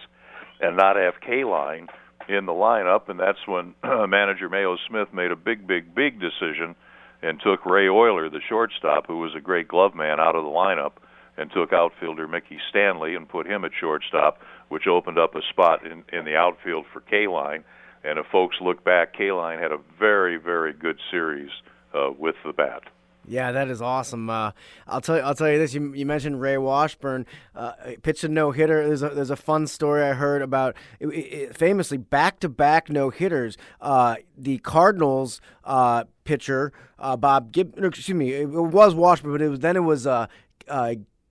and 0.61 0.77
not 0.77 0.95
have 0.95 1.15
Kaline 1.27 1.87
in 2.29 2.45
the 2.45 2.53
lineup? 2.53 3.09
And 3.09 3.19
that's 3.19 3.45
when 3.47 3.73
manager 3.83 4.47
Mayo 4.47 4.77
Smith 4.87 5.09
made 5.13 5.31
a 5.31 5.35
big, 5.35 5.67
big, 5.67 5.93
big 5.93 6.19
decision 6.21 6.75
and 7.21 7.41
took 7.41 7.65
Ray 7.65 7.87
Oyler, 7.87 8.31
the 8.31 8.39
shortstop, 8.47 9.07
who 9.07 9.17
was 9.17 9.33
a 9.35 9.41
great 9.41 9.67
glove 9.67 9.93
man, 9.95 10.19
out 10.21 10.35
of 10.35 10.43
the 10.45 10.49
lineup 10.49 10.93
and 11.39 11.49
took 11.51 11.71
outfielder 11.71 12.27
Mickey 12.27 12.59
Stanley 12.69 13.15
and 13.15 13.27
put 13.27 13.47
him 13.47 13.63
at 13.63 13.71
shortstop, 13.79 14.41
which 14.67 14.87
opened 14.87 15.17
up 15.17 15.35
a 15.35 15.41
spot 15.49 15.85
in, 15.85 16.03
in 16.11 16.25
the 16.25 16.35
outfield 16.35 16.85
for 16.91 16.99
Kaline. 16.99 17.63
And 18.03 18.19
if 18.19 18.25
folks 18.27 18.57
look 18.59 18.83
back, 18.83 19.15
Kaline 19.15 19.61
had 19.61 19.71
a 19.71 19.79
very, 19.97 20.35
very 20.35 20.73
good 20.73 20.99
series 21.09 21.49
uh, 21.93 22.11
with 22.17 22.35
the 22.45 22.51
bat. 22.51 22.83
Yeah, 23.25 23.51
that 23.51 23.69
is 23.69 23.81
awesome. 23.81 24.29
Uh, 24.29 24.51
I'll 24.87 25.01
tell 25.01 25.17
you. 25.17 25.21
I'll 25.21 25.35
tell 25.35 25.49
you 25.49 25.59
this. 25.59 25.73
You, 25.73 25.93
you 25.93 26.05
mentioned 26.05 26.41
Ray 26.41 26.57
Washburn 26.57 27.27
uh, 27.53 27.73
pitched 28.01 28.23
a 28.23 28.27
no 28.27 28.51
hitter. 28.51 28.87
There's 28.87 29.03
a 29.03 29.09
there's 29.09 29.29
a 29.29 29.35
fun 29.35 29.67
story 29.67 30.03
I 30.03 30.13
heard 30.13 30.41
about 30.41 30.75
it, 30.99 31.07
it, 31.07 31.57
famously 31.57 31.97
back 31.97 32.39
to 32.39 32.49
back 32.49 32.89
no 32.89 33.11
hitters. 33.11 33.55
Uh, 33.81 34.15
the 34.35 34.57
Cardinals 34.59 35.41
uh, 35.63 36.05
pitcher 36.23 36.73
uh, 36.97 37.17
Bob 37.17 37.51
Gib. 37.51 37.77
Excuse 37.77 38.15
me. 38.15 38.33
It, 38.33 38.49
was 38.49 38.95
Washburn, 38.95 39.33
but 39.33 39.41
it 39.43 39.49
was 39.49 39.59
then 39.59 39.75
it 39.75 39.83
was 39.83 40.07
uh, 40.07 40.25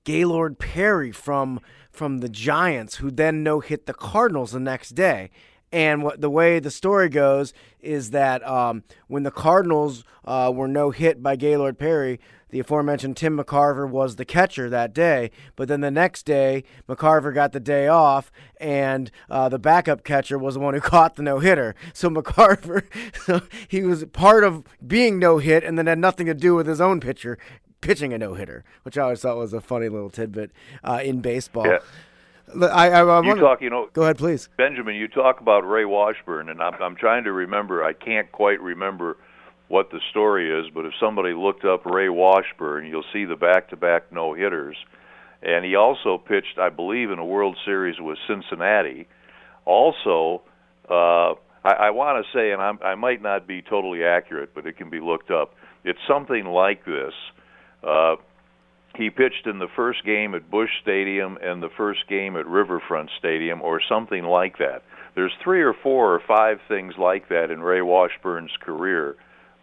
Gaylord 0.09 0.59
Perry 0.59 1.13
from 1.13 1.61
from 1.91 2.21
the 2.21 2.31
Giants, 2.31 2.95
who 2.97 3.11
then 3.11 3.43
no 3.43 3.61
hit 3.61 3.85
the 3.85 3.93
Cardinals 3.93 4.53
the 4.53 4.59
next 4.59 4.95
day. 4.95 5.29
And 5.71 6.03
what 6.03 6.23
the 6.23 6.31
way 6.31 6.61
the 6.61 6.71
story 6.71 7.11
goes 7.11 7.53
is 7.79 8.13
that 8.13 8.43
um, 8.49 8.85
when 9.09 9.25
the 9.25 9.31
Cardinals 9.31 10.05
uh, 10.25 10.51
were 10.55 10.67
no 10.67 10.93
hit 10.93 11.23
by 11.23 11.37
Gaylord 11.37 11.79
Perry, 11.79 12.19
the 12.49 12.59
aforementioned 12.59 13.19
Tim 13.19 13.37
McCarver 13.37 13.87
was 13.87 14.17
the 14.17 14.25
catcher 14.25 14.71
that 14.71 14.95
day. 14.95 15.31
But 15.57 15.69
then 15.69 15.83
the 15.83 15.91
next 15.91 16.23
day, 16.23 16.65
McCarver 16.89 17.35
got 17.35 17.53
the 17.53 17.61
day 17.61 17.87
off, 17.87 18.33
and 18.59 19.11
uh, 19.29 19.51
the 19.51 19.59
backup 19.59 20.05
catcher 20.05 20.39
was 20.39 20.55
the 20.55 20.61
one 20.61 20.73
who 20.73 20.81
caught 20.95 21.17
the 21.17 21.23
no 21.23 21.39
hitter. 21.39 21.75
So 21.93 22.09
McCarver, 22.09 22.83
he 23.69 23.83
was 23.83 24.07
part 24.07 24.43
of 24.43 24.65
being 24.87 25.19
no 25.19 25.37
hit, 25.37 25.65
and 25.65 25.77
then 25.77 25.87
had 25.87 25.99
nothing 25.99 26.25
to 26.29 26.35
do 26.35 26.55
with 26.55 26.67
his 26.67 26.81
own 26.81 26.99
pitcher 26.99 27.37
pitching 27.81 28.13
a 28.13 28.19
no 28.19 28.35
hitter, 28.35 28.65
which 28.83 28.99
I 28.99 29.03
always 29.03 29.21
thought 29.21 29.37
was 29.37 29.53
a 29.53 29.61
funny 29.61 29.89
little 29.89 30.11
tidbit 30.11 30.51
uh, 30.85 31.01
in 31.03 31.21
baseball. 31.21 31.67
Yeah. 31.67 31.79
I, 32.55 32.89
I, 32.91 33.01
I 33.03 33.23
you 33.23 33.35
talk, 33.35 33.61
you 33.61 33.69
know. 33.69 33.91
Go 33.93 34.05
ahead, 34.05 34.17
please, 34.17 34.49
Benjamin. 34.57 34.95
You 34.95 35.07
talk 35.07 35.41
about 35.41 35.69
Ray 35.69 35.85
Washburn, 35.85 36.49
and 36.49 36.63
I'm, 36.63 36.75
I'm 36.81 36.97
trying 36.97 37.25
to 37.25 37.33
remember. 37.33 37.85
I 37.85 37.93
can't 37.93 38.33
quite 38.33 38.61
remember 38.61 39.19
what 39.69 39.91
the 39.91 40.01
story 40.11 40.51
is, 40.51 40.71
but 40.73 40.87
if 40.87 40.95
somebody 40.99 41.35
looked 41.35 41.67
up 41.67 41.85
Ray 41.85 42.09
Washburn, 42.09 42.87
you'll 42.87 43.05
see 43.13 43.27
the 43.27 43.37
back-to-back 43.37 44.11
no 44.11 44.33
hitters, 44.33 44.77
and 45.43 45.63
he 45.63 45.77
also 45.77 46.17
pitched, 46.17 46.59
I 46.59 46.71
believe, 46.71 47.11
in 47.11 47.19
a 47.19 47.25
World 47.25 47.59
Series 47.67 48.01
with 48.01 48.17
Cincinnati. 48.27 49.07
Also, 49.67 50.41
uh, 50.89 51.35
I, 51.63 51.73
I 51.89 51.91
want 51.91 52.25
to 52.25 52.33
say, 52.33 52.53
and 52.53 52.63
I'm, 52.63 52.79
I 52.83 52.95
might 52.95 53.21
not 53.21 53.47
be 53.47 53.61
totally 53.61 54.05
accurate, 54.05 54.55
but 54.55 54.67
it 54.67 54.79
can 54.79 54.89
be 54.89 55.01
looked 55.01 55.31
up. 55.31 55.55
It's 55.85 55.99
something 56.09 56.47
like 56.47 56.87
this. 56.87 57.13
Uh, 57.83 58.17
he 58.99 59.11
pitched 59.11 59.47
in 59.47 59.59
the 59.59 59.69
first 59.77 60.05
game 60.05 60.35
at 60.35 60.51
Busch 60.51 60.71
Stadium 60.83 61.39
and 61.41 61.63
the 61.63 61.69
first 61.69 62.09
game 62.09 62.37
at 62.37 62.47
Riverfront 62.47 63.11
Stadium, 63.19 63.63
or 63.63 63.81
something 63.89 64.25
like 64.25 64.59
that. 64.59 64.83
There's 65.15 65.33
three 65.43 65.63
or 65.63 65.73
four 65.73 66.15
or 66.15 66.21
five 66.27 66.59
things 66.69 66.95
like 66.99 67.29
that 67.29 67.51
in 67.51 67.63
Ray 67.63 67.81
Washburn's 67.81 68.51
career 68.61 69.17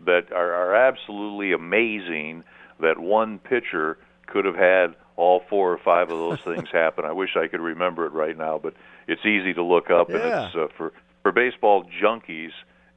that 0.05 0.31
are, 0.31 0.53
are 0.53 0.75
absolutely 0.75 1.51
amazing. 1.51 2.43
That 2.79 2.99
one 2.99 3.39
pitcher 3.39 3.97
could 4.27 4.45
have 4.45 4.55
had 4.55 4.95
all 5.15 5.43
four 5.49 5.71
or 5.71 5.77
five 5.77 6.09
of 6.11 6.17
those 6.17 6.39
things 6.55 6.69
happen. 6.71 7.05
I 7.05 7.11
wish 7.11 7.35
I 7.35 7.47
could 7.47 7.61
remember 7.61 8.05
it 8.05 8.13
right 8.13 8.37
now, 8.37 8.57
but 8.61 8.73
it's 9.07 9.25
easy 9.25 9.53
to 9.53 9.63
look 9.63 9.89
up, 9.89 10.09
yeah. 10.09 10.15
and 10.15 10.25
it's 10.25 10.55
uh, 10.55 10.67
for 10.77 10.93
for 11.23 11.31
baseball 11.31 11.85
junkies. 12.01 12.51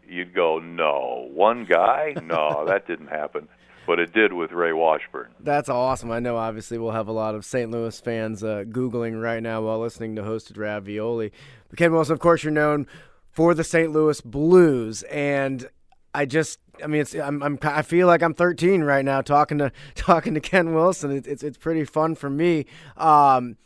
You'd 0.08 0.34
go, 0.34 0.58
no, 0.58 1.28
one 1.32 1.66
guy, 1.68 2.14
no, 2.22 2.64
that 2.66 2.86
didn't 2.86 3.08
happen 3.08 3.48
but 3.88 3.98
it 3.98 4.12
did 4.12 4.34
with 4.34 4.52
Ray 4.52 4.74
Washburn. 4.74 5.30
That's 5.40 5.70
awesome. 5.70 6.10
I 6.10 6.20
know 6.20 6.36
obviously 6.36 6.76
we'll 6.76 6.92
have 6.92 7.08
a 7.08 7.12
lot 7.12 7.34
of 7.34 7.42
St. 7.42 7.70
Louis 7.70 7.98
fans 7.98 8.44
uh, 8.44 8.64
Googling 8.68 9.20
right 9.20 9.42
now 9.42 9.62
while 9.62 9.80
listening 9.80 10.14
to 10.16 10.22
Hosted 10.22 10.58
Ravioli. 10.58 11.32
But 11.70 11.78
Ken 11.78 11.90
Wilson, 11.90 12.12
of 12.12 12.20
course, 12.20 12.44
you're 12.44 12.52
known 12.52 12.86
for 13.30 13.54
the 13.54 13.64
St. 13.64 13.90
Louis 13.90 14.20
Blues. 14.20 15.04
And 15.04 15.70
I 16.12 16.26
just, 16.26 16.58
I 16.84 16.86
mean, 16.86 17.00
it's, 17.00 17.14
I'm, 17.14 17.42
I'm, 17.42 17.58
I 17.62 17.80
feel 17.80 18.06
like 18.06 18.22
I'm 18.22 18.34
13 18.34 18.82
right 18.82 19.06
now 19.06 19.22
talking 19.22 19.56
to, 19.56 19.72
talking 19.94 20.34
to 20.34 20.40
Ken 20.40 20.74
Wilson. 20.74 21.10
It, 21.10 21.26
it's, 21.26 21.42
it's 21.42 21.56
pretty 21.56 21.86
fun 21.86 22.14
for 22.14 22.28
me. 22.28 22.66
Um, 22.98 23.56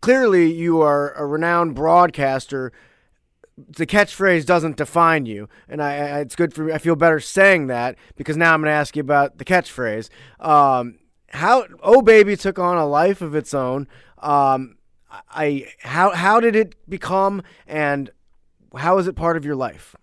clearly, 0.00 0.50
you 0.50 0.80
are 0.80 1.12
a 1.12 1.26
renowned 1.26 1.74
broadcaster 1.74 2.72
the 3.68 3.86
catchphrase 3.86 4.46
doesn't 4.46 4.76
define 4.76 5.26
you, 5.26 5.48
and 5.68 5.82
I, 5.82 5.92
I, 5.92 6.20
it's 6.20 6.36
good 6.36 6.54
for 6.54 6.64
me. 6.64 6.72
I 6.72 6.78
feel 6.78 6.96
better 6.96 7.20
saying 7.20 7.68
that 7.68 7.96
because 8.16 8.36
now 8.36 8.54
I'm 8.54 8.60
going 8.60 8.70
to 8.70 8.76
ask 8.76 8.96
you 8.96 9.00
about 9.00 9.38
the 9.38 9.44
catchphrase. 9.44 10.08
Um, 10.38 10.98
how 11.28 11.64
oh 11.82 12.02
baby 12.02 12.36
took 12.36 12.58
on 12.58 12.76
a 12.76 12.86
life 12.86 13.20
of 13.22 13.34
its 13.34 13.54
own. 13.54 13.88
Um, 14.18 14.76
I 15.10 15.66
how 15.80 16.10
how 16.10 16.40
did 16.40 16.56
it 16.56 16.74
become, 16.88 17.42
and 17.66 18.10
how 18.76 18.98
is 18.98 19.06
it 19.06 19.16
part 19.16 19.36
of 19.36 19.44
your 19.44 19.56
life? 19.56 19.96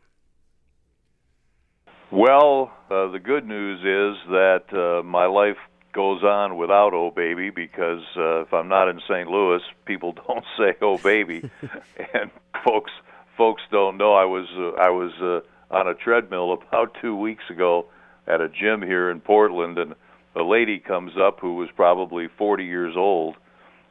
Well, 2.11 2.71
uh, 2.89 3.09
the 3.09 3.19
good 3.19 3.45
news 3.45 3.79
is 3.79 4.29
that 4.29 4.63
uh, 4.71 5.03
my 5.03 5.25
life 5.25 5.57
goes 5.93 6.23
on 6.23 6.57
without 6.57 6.93
"Oh 6.93 7.11
Baby" 7.11 7.49
because 7.49 8.03
uh, 8.15 8.41
if 8.41 8.53
I'm 8.53 8.69
not 8.69 8.87
in 8.87 9.01
St. 9.09 9.27
Louis, 9.29 9.61
people 9.85 10.13
don't 10.27 10.45
say 10.57 10.75
"Oh 10.81 10.97
Baby," 10.97 11.49
and 12.13 12.31
folks 12.63 12.91
folks 13.37 13.61
don't 13.71 13.97
know, 13.97 14.13
I 14.13 14.25
was 14.25 14.47
uh, 14.57 14.81
I 14.81 14.89
was 14.89 15.11
uh, 15.21 15.73
on 15.73 15.87
a 15.87 15.93
treadmill 15.93 16.53
about 16.69 16.97
two 17.01 17.15
weeks 17.15 17.43
ago 17.49 17.85
at 18.27 18.41
a 18.41 18.49
gym 18.49 18.81
here 18.81 19.09
in 19.09 19.21
Portland, 19.21 19.77
and 19.77 19.93
a 20.35 20.43
lady 20.43 20.79
comes 20.79 21.13
up 21.19 21.39
who 21.39 21.55
was 21.55 21.69
probably 21.75 22.27
40 22.37 22.65
years 22.65 22.95
old, 22.97 23.35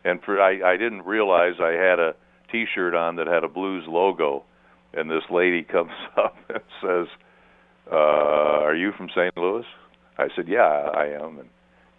and 0.05 0.23
for 0.23 0.41
I, 0.41 0.75
I 0.75 0.77
didn't 0.77 1.07
realize 1.07 1.55
I 1.61 1.73
had 1.73 1.99
a 1.99 2.15
T-shirt 2.53 2.95
on 2.95 3.17
that 3.17 3.27
had 3.27 3.45
a 3.45 3.49
Blues 3.49 3.85
logo, 3.89 4.45
and 4.93 5.11
this 5.11 5.25
lady 5.31 5.63
comes 5.73 5.93
up 6.17 6.37
and 6.49 6.61
says, 6.83 7.07
uh, 7.91 7.95
"Are 7.95 8.75
you 8.75 8.93
from 8.93 9.09
St. 9.11 9.37
Louis?" 9.37 9.65
I 10.19 10.29
said, 10.35 10.49
"Yeah, 10.49 10.91
I 10.95 11.07
am." 11.07 11.39
And 11.39 11.49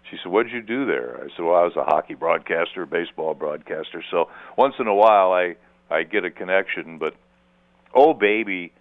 she 0.09 0.17
said, 0.21 0.31
"What 0.31 0.43
did 0.43 0.53
you 0.53 0.61
do 0.61 0.85
there?" 0.85 1.17
I 1.17 1.27
said, 1.35 1.43
"Well, 1.43 1.55
I 1.55 1.63
was 1.63 1.75
a 1.75 1.83
hockey 1.83 2.13
broadcaster, 2.13 2.85
baseball 2.85 3.33
broadcaster. 3.33 4.03
So 4.11 4.29
once 4.57 4.75
in 4.79 4.87
a 4.87 4.95
while, 4.95 5.31
I 5.31 5.55
I 5.89 6.03
get 6.03 6.25
a 6.25 6.31
connection, 6.31 6.97
but 6.97 7.13
Oh 7.93 8.13
Baby 8.13 8.73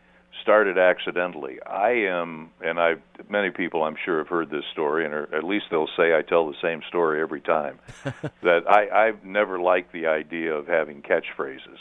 started 0.42 0.78
accidentally. 0.78 1.60
I 1.62 1.90
am, 2.08 2.50
and 2.60 2.78
I 2.78 2.94
many 3.28 3.50
people 3.50 3.82
I'm 3.82 3.96
sure 4.04 4.18
have 4.18 4.28
heard 4.28 4.50
this 4.50 4.64
story, 4.72 5.04
and 5.04 5.12
at 5.12 5.44
least 5.44 5.66
they'll 5.70 5.88
say 5.96 6.16
I 6.16 6.22
tell 6.22 6.46
the 6.46 6.56
same 6.62 6.82
story 6.88 7.20
every 7.20 7.40
time. 7.40 7.78
that 8.42 8.62
I 8.68 9.08
I've 9.08 9.24
never 9.24 9.58
liked 9.58 9.92
the 9.92 10.06
idea 10.06 10.54
of 10.54 10.66
having 10.66 11.02
catchphrases. 11.02 11.78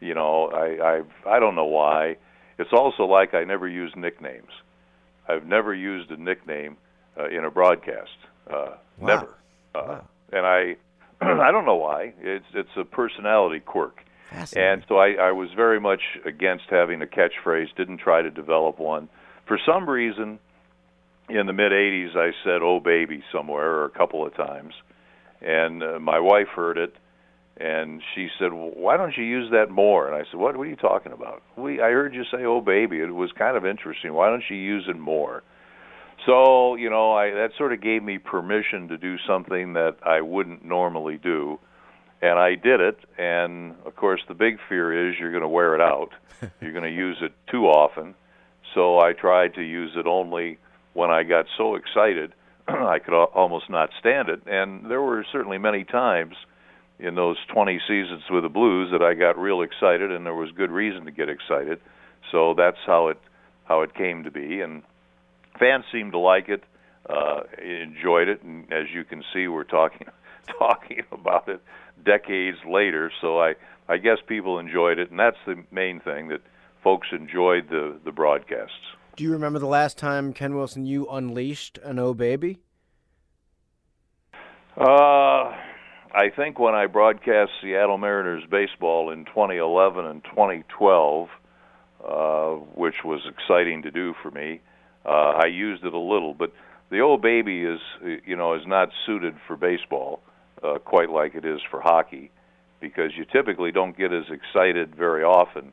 You 0.00 0.14
know, 0.14 0.46
I 0.48 0.98
I've 0.98 1.10
I 1.26 1.40
don't 1.40 1.54
know 1.54 1.66
why. 1.66 2.16
It's 2.58 2.72
also 2.72 3.04
like 3.04 3.34
I 3.34 3.44
never 3.44 3.68
use 3.68 3.92
nicknames. 3.96 4.52
I've 5.28 5.46
never 5.46 5.74
used 5.74 6.10
a 6.10 6.16
nickname 6.16 6.76
uh, 7.18 7.28
in 7.28 7.44
a 7.44 7.50
broadcast. 7.50 8.16
Uh, 8.48 8.76
wow. 8.98 9.06
Never. 9.06 9.34
Uh, 9.74 9.82
wow. 9.86 10.04
And 10.32 10.46
I 10.46 10.76
I 11.20 11.50
don't 11.50 11.66
know 11.66 11.76
why. 11.76 12.14
It's 12.20 12.46
it's 12.54 12.76
a 12.76 12.84
personality 12.84 13.60
quirk 13.60 14.05
and 14.56 14.84
so 14.88 14.96
I, 14.96 15.12
I 15.12 15.32
was 15.32 15.50
very 15.54 15.80
much 15.80 16.00
against 16.24 16.64
having 16.70 17.02
a 17.02 17.06
catchphrase, 17.06 17.74
didn't 17.76 17.98
try 17.98 18.22
to 18.22 18.30
develop 18.30 18.78
one. 18.78 19.08
For 19.46 19.58
some 19.64 19.88
reason, 19.88 20.38
in 21.28 21.46
the 21.46 21.52
mid 21.52 21.72
80s, 21.72 22.16
I 22.16 22.32
said, 22.44 22.62
oh, 22.62 22.80
baby, 22.80 23.22
somewhere, 23.32 23.70
or 23.70 23.84
a 23.84 23.90
couple 23.90 24.26
of 24.26 24.34
times. 24.34 24.74
And 25.40 25.82
uh, 25.82 25.98
my 25.98 26.18
wife 26.18 26.48
heard 26.54 26.78
it, 26.78 26.94
and 27.56 28.02
she 28.14 28.28
said, 28.38 28.52
well, 28.52 28.70
why 28.74 28.96
don't 28.96 29.16
you 29.16 29.24
use 29.24 29.50
that 29.52 29.70
more? 29.70 30.06
And 30.06 30.16
I 30.16 30.28
said, 30.30 30.38
what, 30.38 30.56
what 30.56 30.66
are 30.66 30.70
you 30.70 30.76
talking 30.76 31.12
about? 31.12 31.42
We, 31.56 31.80
I 31.80 31.90
heard 31.90 32.14
you 32.14 32.24
say, 32.24 32.44
oh, 32.44 32.60
baby. 32.60 32.98
It 32.98 33.14
was 33.14 33.30
kind 33.32 33.56
of 33.56 33.64
interesting. 33.64 34.12
Why 34.12 34.28
don't 34.28 34.44
you 34.48 34.56
use 34.56 34.84
it 34.88 34.98
more? 34.98 35.42
So, 36.24 36.74
you 36.74 36.90
know, 36.90 37.12
I, 37.12 37.30
that 37.30 37.50
sort 37.56 37.72
of 37.72 37.80
gave 37.80 38.02
me 38.02 38.18
permission 38.18 38.88
to 38.88 38.96
do 38.96 39.16
something 39.26 39.74
that 39.74 39.96
I 40.04 40.20
wouldn't 40.20 40.64
normally 40.64 41.18
do 41.22 41.58
and 42.22 42.38
I 42.38 42.54
did 42.54 42.80
it. 42.80 42.98
And 43.18 43.74
of 43.84 43.96
course, 43.96 44.20
the 44.28 44.34
big 44.34 44.58
fear 44.68 45.08
is 45.10 45.16
you're 45.18 45.30
going 45.30 45.42
to 45.42 45.48
wear 45.48 45.74
it 45.74 45.80
out. 45.80 46.10
you're 46.60 46.72
going 46.72 46.84
to 46.84 46.90
use 46.90 47.18
it 47.20 47.32
too 47.50 47.66
often. 47.66 48.14
So 48.74 48.98
I 48.98 49.12
tried 49.12 49.54
to 49.54 49.62
use 49.62 49.92
it 49.96 50.06
only 50.06 50.58
when 50.92 51.10
I 51.10 51.22
got 51.22 51.46
so 51.56 51.76
excited 51.76 52.32
I 52.68 52.98
could 52.98 53.14
almost 53.14 53.70
not 53.70 53.90
stand 54.00 54.28
it. 54.28 54.40
And 54.46 54.90
there 54.90 55.00
were 55.00 55.24
certainly 55.30 55.58
many 55.58 55.84
times 55.84 56.34
in 56.98 57.14
those 57.14 57.36
20 57.52 57.80
seasons 57.86 58.22
with 58.30 58.42
the 58.42 58.48
Blues 58.48 58.90
that 58.92 59.02
I 59.02 59.14
got 59.14 59.38
real 59.38 59.62
excited, 59.62 60.10
and 60.10 60.24
there 60.26 60.34
was 60.34 60.50
good 60.56 60.70
reason 60.70 61.04
to 61.04 61.10
get 61.10 61.28
excited. 61.28 61.80
So 62.32 62.54
that's 62.54 62.78
how 62.86 63.08
it 63.08 63.18
how 63.64 63.82
it 63.82 63.94
came 63.94 64.22
to 64.22 64.30
be, 64.30 64.60
and 64.60 64.84
fans 65.58 65.84
seemed 65.90 66.12
to 66.12 66.18
like 66.18 66.48
it, 66.48 66.62
uh, 67.10 67.40
enjoyed 67.60 68.28
it, 68.28 68.40
and 68.44 68.72
as 68.72 68.86
you 68.94 69.02
can 69.02 69.24
see, 69.34 69.48
we're 69.48 69.64
talking 69.64 70.06
talking 70.58 71.02
about 71.12 71.48
it 71.48 71.60
decades 72.04 72.58
later. 72.68 73.10
So 73.20 73.40
I 73.40 73.54
I 73.88 73.98
guess 73.98 74.18
people 74.26 74.58
enjoyed 74.58 74.98
it, 74.98 75.10
and 75.10 75.18
that's 75.18 75.36
the 75.46 75.62
main 75.70 76.00
thing 76.00 76.28
that 76.28 76.40
folks 76.82 77.08
enjoyed 77.12 77.68
the 77.68 77.98
the 78.04 78.12
broadcasts. 78.12 78.74
Do 79.16 79.24
you 79.24 79.32
remember 79.32 79.58
the 79.58 79.66
last 79.66 79.96
time 79.96 80.32
Ken 80.32 80.54
Wilson 80.54 80.84
you 80.84 81.06
unleashed 81.08 81.78
an 81.82 81.98
O 81.98 82.12
baby? 82.12 82.58
Uh, 84.76 85.54
I 86.12 86.30
think 86.34 86.58
when 86.58 86.74
I 86.74 86.86
broadcast 86.86 87.50
Seattle 87.62 87.96
Mariners 87.96 88.44
baseball 88.50 89.10
in 89.10 89.24
2011 89.24 90.04
and 90.04 90.22
2012, 90.24 91.28
uh, 92.06 92.50
which 92.74 93.02
was 93.02 93.22
exciting 93.26 93.82
to 93.82 93.90
do 93.90 94.14
for 94.22 94.30
me, 94.30 94.60
uh, 95.06 95.40
I 95.42 95.46
used 95.46 95.82
it 95.84 95.94
a 95.94 95.98
little, 95.98 96.34
but 96.34 96.52
the 96.90 97.00
old 97.00 97.22
baby 97.22 97.62
is 97.62 97.80
you 98.26 98.36
know 98.36 98.54
is 98.54 98.66
not 98.66 98.90
suited 99.06 99.34
for 99.46 99.56
baseball 99.56 100.20
uh, 100.62 100.78
quite 100.78 101.10
like 101.10 101.34
it 101.34 101.44
is 101.44 101.60
for 101.70 101.80
hockey, 101.80 102.30
because 102.80 103.12
you 103.16 103.24
typically 103.24 103.72
don't 103.72 103.96
get 103.96 104.12
as 104.12 104.24
excited 104.30 104.94
very 104.94 105.22
often 105.22 105.72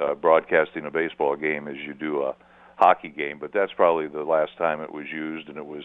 uh, 0.00 0.14
broadcasting 0.14 0.84
a 0.86 0.90
baseball 0.90 1.36
game 1.36 1.68
as 1.68 1.76
you 1.86 1.94
do 1.94 2.22
a 2.22 2.34
hockey 2.76 3.08
game. 3.08 3.38
But 3.38 3.52
that's 3.52 3.72
probably 3.72 4.06
the 4.06 4.22
last 4.22 4.56
time 4.56 4.80
it 4.80 4.92
was 4.92 5.06
used, 5.12 5.48
and 5.48 5.56
it 5.56 5.66
was 5.66 5.84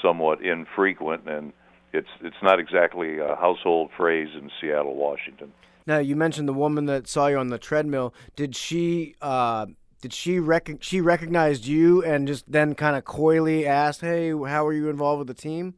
somewhat 0.00 0.42
infrequent, 0.42 1.28
and 1.28 1.52
it's 1.92 2.08
it's 2.22 2.42
not 2.42 2.58
exactly 2.58 3.18
a 3.18 3.36
household 3.36 3.90
phrase 3.96 4.28
in 4.34 4.50
Seattle, 4.60 4.94
Washington. 4.94 5.52
Now 5.86 5.98
you 5.98 6.16
mentioned 6.16 6.48
the 6.48 6.54
woman 6.54 6.86
that 6.86 7.08
saw 7.08 7.26
you 7.26 7.38
on 7.38 7.48
the 7.48 7.58
treadmill. 7.58 8.14
Did 8.36 8.54
she? 8.56 9.14
Uh, 9.20 9.66
did 10.00 10.12
she 10.12 10.40
rec- 10.40 10.82
she 10.82 11.00
recognized 11.00 11.64
you 11.64 12.02
and 12.02 12.26
just 12.26 12.50
then 12.50 12.74
kind 12.74 12.96
of 12.96 13.04
coyly 13.04 13.66
asked, 13.66 14.00
"Hey, 14.00 14.30
how 14.30 14.66
are 14.66 14.72
you 14.72 14.88
involved 14.88 15.20
with 15.20 15.28
the 15.28 15.34
team?" 15.34 15.74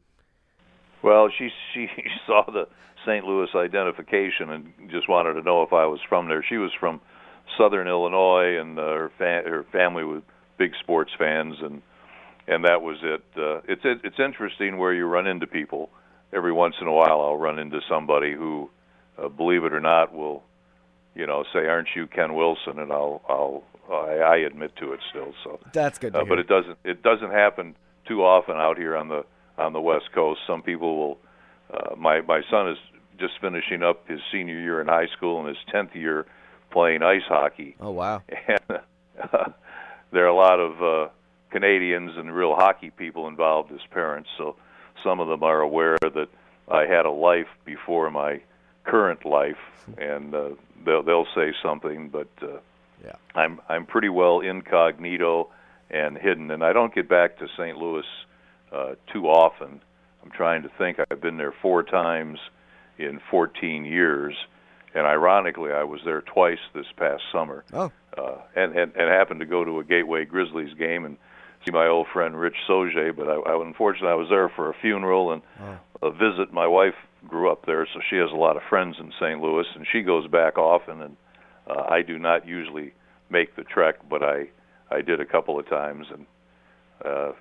Well, 1.05 1.29
she 1.37 1.51
she 1.75 1.89
saw 2.27 2.45
the 2.51 2.67
St. 3.05 3.25
Louis 3.25 3.49
identification 3.55 4.51
and 4.51 4.73
just 4.91 5.07
wanted 5.09 5.35
to 5.35 5.43
know 5.43 5.63
if 5.63 5.73
I 5.73 5.85
was 5.85 6.01
from 6.09 6.29
there. 6.29 6.43
She 6.49 6.57
was 6.57 6.73
from 6.81 7.03
Southern 7.59 7.87
Illinois, 7.87 8.59
and 8.59 8.79
uh, 8.79 8.83
her 8.83 9.13
fa- 9.19 9.43
her 9.47 9.67
family 9.71 10.03
was 10.03 10.23
big 10.57 10.73
sports 10.81 11.13
fans, 11.19 11.57
and 11.61 11.83
and 12.49 12.65
that 12.65 12.81
was 12.81 12.97
it. 13.03 13.23
Uh, 13.37 13.61
it's 13.69 13.83
it, 13.85 14.01
it's 14.03 14.19
interesting 14.19 14.79
where 14.79 14.95
you 14.95 15.05
run 15.05 15.27
into 15.27 15.47
people. 15.47 15.91
Every 16.33 16.53
once 16.53 16.77
in 16.81 16.87
a 16.87 16.93
while, 16.93 17.21
I'll 17.21 17.37
run 17.37 17.59
into 17.59 17.81
somebody 17.89 18.33
who, 18.33 18.71
uh, 19.23 19.29
believe 19.29 19.63
it 19.65 19.73
or 19.73 19.81
not, 19.81 20.13
will, 20.13 20.43
you 21.15 21.27
know, 21.27 21.45
say, 21.53 21.67
"Aren't 21.67 21.89
you 21.95 22.07
Ken 22.07 22.35
Wilson?" 22.35 22.79
And 22.79 22.91
I'll 22.91 23.21
I'll 23.29 23.63
I, 23.93 24.19
I 24.19 24.37
admit 24.39 24.75
to 24.77 24.95
it 24.95 25.01
still. 25.11 25.35
So 25.45 25.61
that's 25.75 25.99
good. 25.99 26.17
Uh, 26.17 26.25
but 26.27 26.39
it 26.39 26.49
doesn't 26.49 26.79
it 26.83 27.03
doesn't 27.03 27.31
happen 27.31 27.77
too 28.09 28.25
often 28.25 28.57
out 28.57 28.79
here 28.79 28.97
on 28.97 29.09
the 29.09 29.27
on 29.59 29.73
the 29.73 29.81
West 29.81 30.13
Coast. 30.15 30.41
Some 30.47 30.63
people 30.63 30.97
will. 30.97 31.19
Uh, 31.73 31.97
my 31.97 32.21
my 32.21 32.43
son 32.51 32.71
is 32.71 32.79
just 33.19 33.35
finishing 33.41 33.83
up 33.83 34.09
his 34.09 34.21
senior 34.33 34.59
year 34.59 34.81
in 34.81 34.87
high 34.87 35.07
school 35.17 35.41
and 35.41 35.49
his 35.49 35.59
tenth 35.71 35.95
year 35.95 36.27
playing 36.71 37.03
ice 37.03 37.23
hockey. 37.29 37.77
Oh 37.81 37.91
wow! 37.91 38.23
And 39.17 39.33
uh, 39.33 39.51
there 40.13 40.25
are 40.25 40.29
a 40.29 40.35
lot 40.35 40.59
of 40.59 40.83
uh, 40.83 41.11
Canadians 41.51 42.17
and 42.17 42.35
real 42.35 42.57
hockey 42.57 42.91
people 42.91 43.29
involved 43.29 43.71
as 43.71 43.79
parents, 43.93 44.29
so 44.37 44.57
some 45.05 45.21
of 45.21 45.29
them 45.29 45.45
are 45.45 45.61
aware 45.61 45.97
that 46.03 46.29
I 46.69 46.87
had 46.87 47.07
a 47.07 47.11
life 47.11 47.47
before 47.65 48.11
my 48.11 48.41
current 48.85 49.25
life, 49.25 49.59
and 49.99 50.35
uh, 50.35 50.51
they'll 50.85 51.03
they'll 51.03 51.29
say 51.35 51.53
something, 51.63 52.09
but 52.09 52.29
uh, 52.43 52.59
yeah, 53.05 53.15
I'm 53.35 53.61
I'm 53.69 53.87
pretty 53.87 54.09
well 54.09 54.41
incognito 54.41 55.49
and 55.91 56.19
hidden, 56.19 56.51
and 56.51 56.65
I 56.65 56.73
don't 56.73 56.95
get 56.95 57.09
back 57.09 57.39
to 57.39 57.47
St. 57.57 57.77
Louis 57.77 58.05
uh, 58.75 58.95
too 59.13 59.27
often. 59.27 59.81
I'm 60.23 60.31
trying 60.31 60.63
to 60.63 60.71
think. 60.79 60.99
I've 61.11 61.21
been 61.21 61.37
there 61.37 61.55
four 61.63 61.83
times 61.83 62.39
in 62.99 63.21
14 63.31 63.85
years, 63.85 64.35
and 64.95 65.07
ironically, 65.07 65.71
I 65.73 65.85
was 65.85 66.01
there 66.05 66.23
twice 66.23 66.59
this 66.75 66.87
past 66.97 67.23
summer. 67.33 67.65
Oh. 67.73 67.93
Uh, 68.17 68.39
and, 68.57 68.77
and 68.77 68.93
and 68.97 69.11
happened 69.11 69.41
to 69.41 69.47
go 69.47 69.65
to 69.65 69.81
a 69.81 69.85
Gateway 69.85 70.25
Grizzlies 70.25 70.75
game 70.79 71.05
and 71.05 71.17
see 71.65 71.73
my 71.73 71.87
old 71.87 72.07
friend 72.13 72.39
Rich 72.39 72.57
Sauget. 72.69 73.17
But 73.17 73.29
I, 73.29 73.35
I 73.35 73.63
unfortunately 73.63 74.11
I 74.11 74.15
was 74.15 74.29
there 74.31 74.49
for 74.49 74.71
a 74.71 74.75
funeral 74.81 75.33
and 75.33 75.43
oh. 75.61 75.79
a 76.03 76.11
visit. 76.11 76.53
My 76.53 76.67
wife 76.67 76.95
grew 77.27 77.51
up 77.51 77.67
there, 77.67 77.87
so 77.93 78.01
she 78.09 78.17
has 78.17 78.31
a 78.33 78.37
lot 78.37 78.57
of 78.57 78.63
friends 78.69 78.97
in 78.99 79.13
St. 79.21 79.41
Louis, 79.41 79.67
and 79.75 79.87
she 79.91 80.03
goes 80.03 80.27
back 80.29 80.59
often. 80.59 81.03
And 81.03 81.17
uh, 81.67 81.83
I 81.89 82.03
do 82.03 82.19
not 82.19 82.47
usually 82.47 82.93
make 83.31 83.57
the 83.57 83.65
trek, 83.65 83.97
but 84.09 84.23
I 84.23 84.49
I 84.91 85.03
did 85.03 85.21
a 85.21 85.27
couple 85.27 85.59
of 85.59 85.69
times, 85.69 86.07
and 86.13 86.27
uh, 87.05 87.33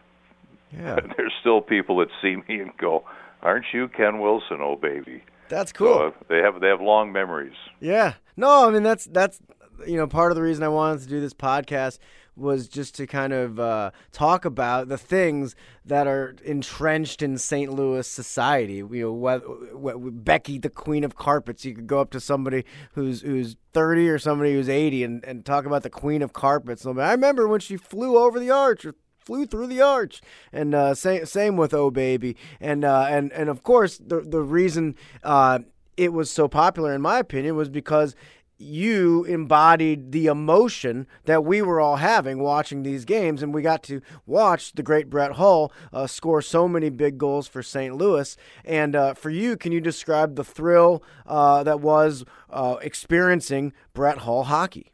yeah. 0.77 0.99
there's 1.17 1.33
still 1.39 1.61
people 1.61 1.97
that 1.97 2.09
see 2.21 2.35
me 2.47 2.61
and 2.61 2.71
go, 2.77 3.03
"Aren't 3.41 3.65
you 3.73 3.87
Ken 3.87 4.19
Wilson, 4.19 4.57
oh 4.61 4.75
baby?" 4.75 5.23
That's 5.49 5.71
cool. 5.71 5.87
So, 5.87 6.07
uh, 6.07 6.11
they 6.29 6.39
have 6.39 6.61
they 6.61 6.67
have 6.67 6.81
long 6.81 7.11
memories. 7.11 7.55
Yeah. 7.79 8.13
No, 8.35 8.67
I 8.67 8.71
mean 8.71 8.83
that's 8.83 9.05
that's 9.05 9.39
you 9.85 9.97
know 9.97 10.07
part 10.07 10.31
of 10.31 10.35
the 10.35 10.41
reason 10.41 10.63
I 10.63 10.69
wanted 10.69 11.01
to 11.01 11.07
do 11.07 11.21
this 11.21 11.33
podcast 11.33 11.99
was 12.35 12.67
just 12.67 12.95
to 12.95 13.05
kind 13.05 13.31
of 13.31 13.59
uh, 13.59 13.91
talk 14.11 14.45
about 14.45 14.87
the 14.87 14.97
things 14.97 15.55
that 15.85 16.07
are 16.07 16.35
entrenched 16.43 17.21
in 17.21 17.37
St. 17.37 17.71
Louis 17.71 18.07
society. 18.07 18.75
You 18.75 18.87
know, 18.89 19.11
what, 19.13 19.77
what, 19.77 20.23
Becky, 20.25 20.57
the 20.57 20.69
queen 20.69 21.03
of 21.03 21.15
carpets. 21.15 21.63
You 21.63 21.75
could 21.75 21.87
go 21.87 22.01
up 22.01 22.09
to 22.11 22.19
somebody 22.19 22.65
who's 22.93 23.21
who's 23.21 23.55
30 23.73 24.09
or 24.09 24.19
somebody 24.19 24.53
who's 24.53 24.69
80 24.69 25.03
and, 25.03 25.23
and 25.25 25.45
talk 25.45 25.65
about 25.65 25.83
the 25.83 25.89
queen 25.89 26.21
of 26.21 26.33
carpets. 26.33 26.85
I 26.85 27.11
remember 27.11 27.47
when 27.47 27.59
she 27.59 27.77
flew 27.77 28.17
over 28.17 28.39
the 28.39 28.49
arch 28.49 28.85
or 28.85 28.95
flew 29.25 29.45
through 29.45 29.67
the 29.67 29.81
arch. 29.81 30.21
And 30.51 30.73
uh, 30.75 30.95
same 30.95 31.25
same 31.25 31.57
with 31.57 31.73
Oh 31.73 31.91
Baby. 31.91 32.35
And 32.59 32.83
uh, 32.85 33.07
and 33.09 33.31
and 33.33 33.49
of 33.49 33.63
course 33.63 33.97
the 33.97 34.21
the 34.21 34.41
reason 34.41 34.95
uh, 35.23 35.59
it 35.97 36.13
was 36.13 36.31
so 36.31 36.47
popular, 36.47 36.93
in 36.93 37.01
my 37.01 37.19
opinion, 37.19 37.55
was 37.55 37.69
because 37.69 38.15
you 38.57 39.25
embodied 39.25 40.11
the 40.11 40.27
emotion 40.27 41.07
that 41.25 41.43
we 41.43 41.61
were 41.61 41.81
all 41.81 41.97
having 41.97 42.39
watching 42.39 42.83
these 42.83 43.05
games, 43.05 43.43
and 43.43 43.53
we 43.53 43.61
got 43.61 43.83
to 43.83 44.01
watch 44.25 44.73
the 44.73 44.83
great 44.83 45.09
Brett 45.09 45.33
Hull 45.33 45.71
uh, 45.91 46.07
score 46.07 46.41
so 46.41 46.67
many 46.67 46.89
big 46.89 47.17
goals 47.17 47.47
for 47.47 47.61
St. 47.61 47.95
Louis. 47.95 48.37
And 48.63 48.95
uh, 48.95 49.13
for 49.15 49.29
you, 49.29 49.57
can 49.57 49.71
you 49.71 49.81
describe 49.81 50.35
the 50.35 50.43
thrill 50.43 51.03
uh, 51.25 51.63
that 51.63 51.81
was 51.81 52.23
uh, 52.49 52.77
experiencing 52.81 53.73
Brett 53.93 54.19
Hull 54.19 54.43
hockey? 54.43 54.92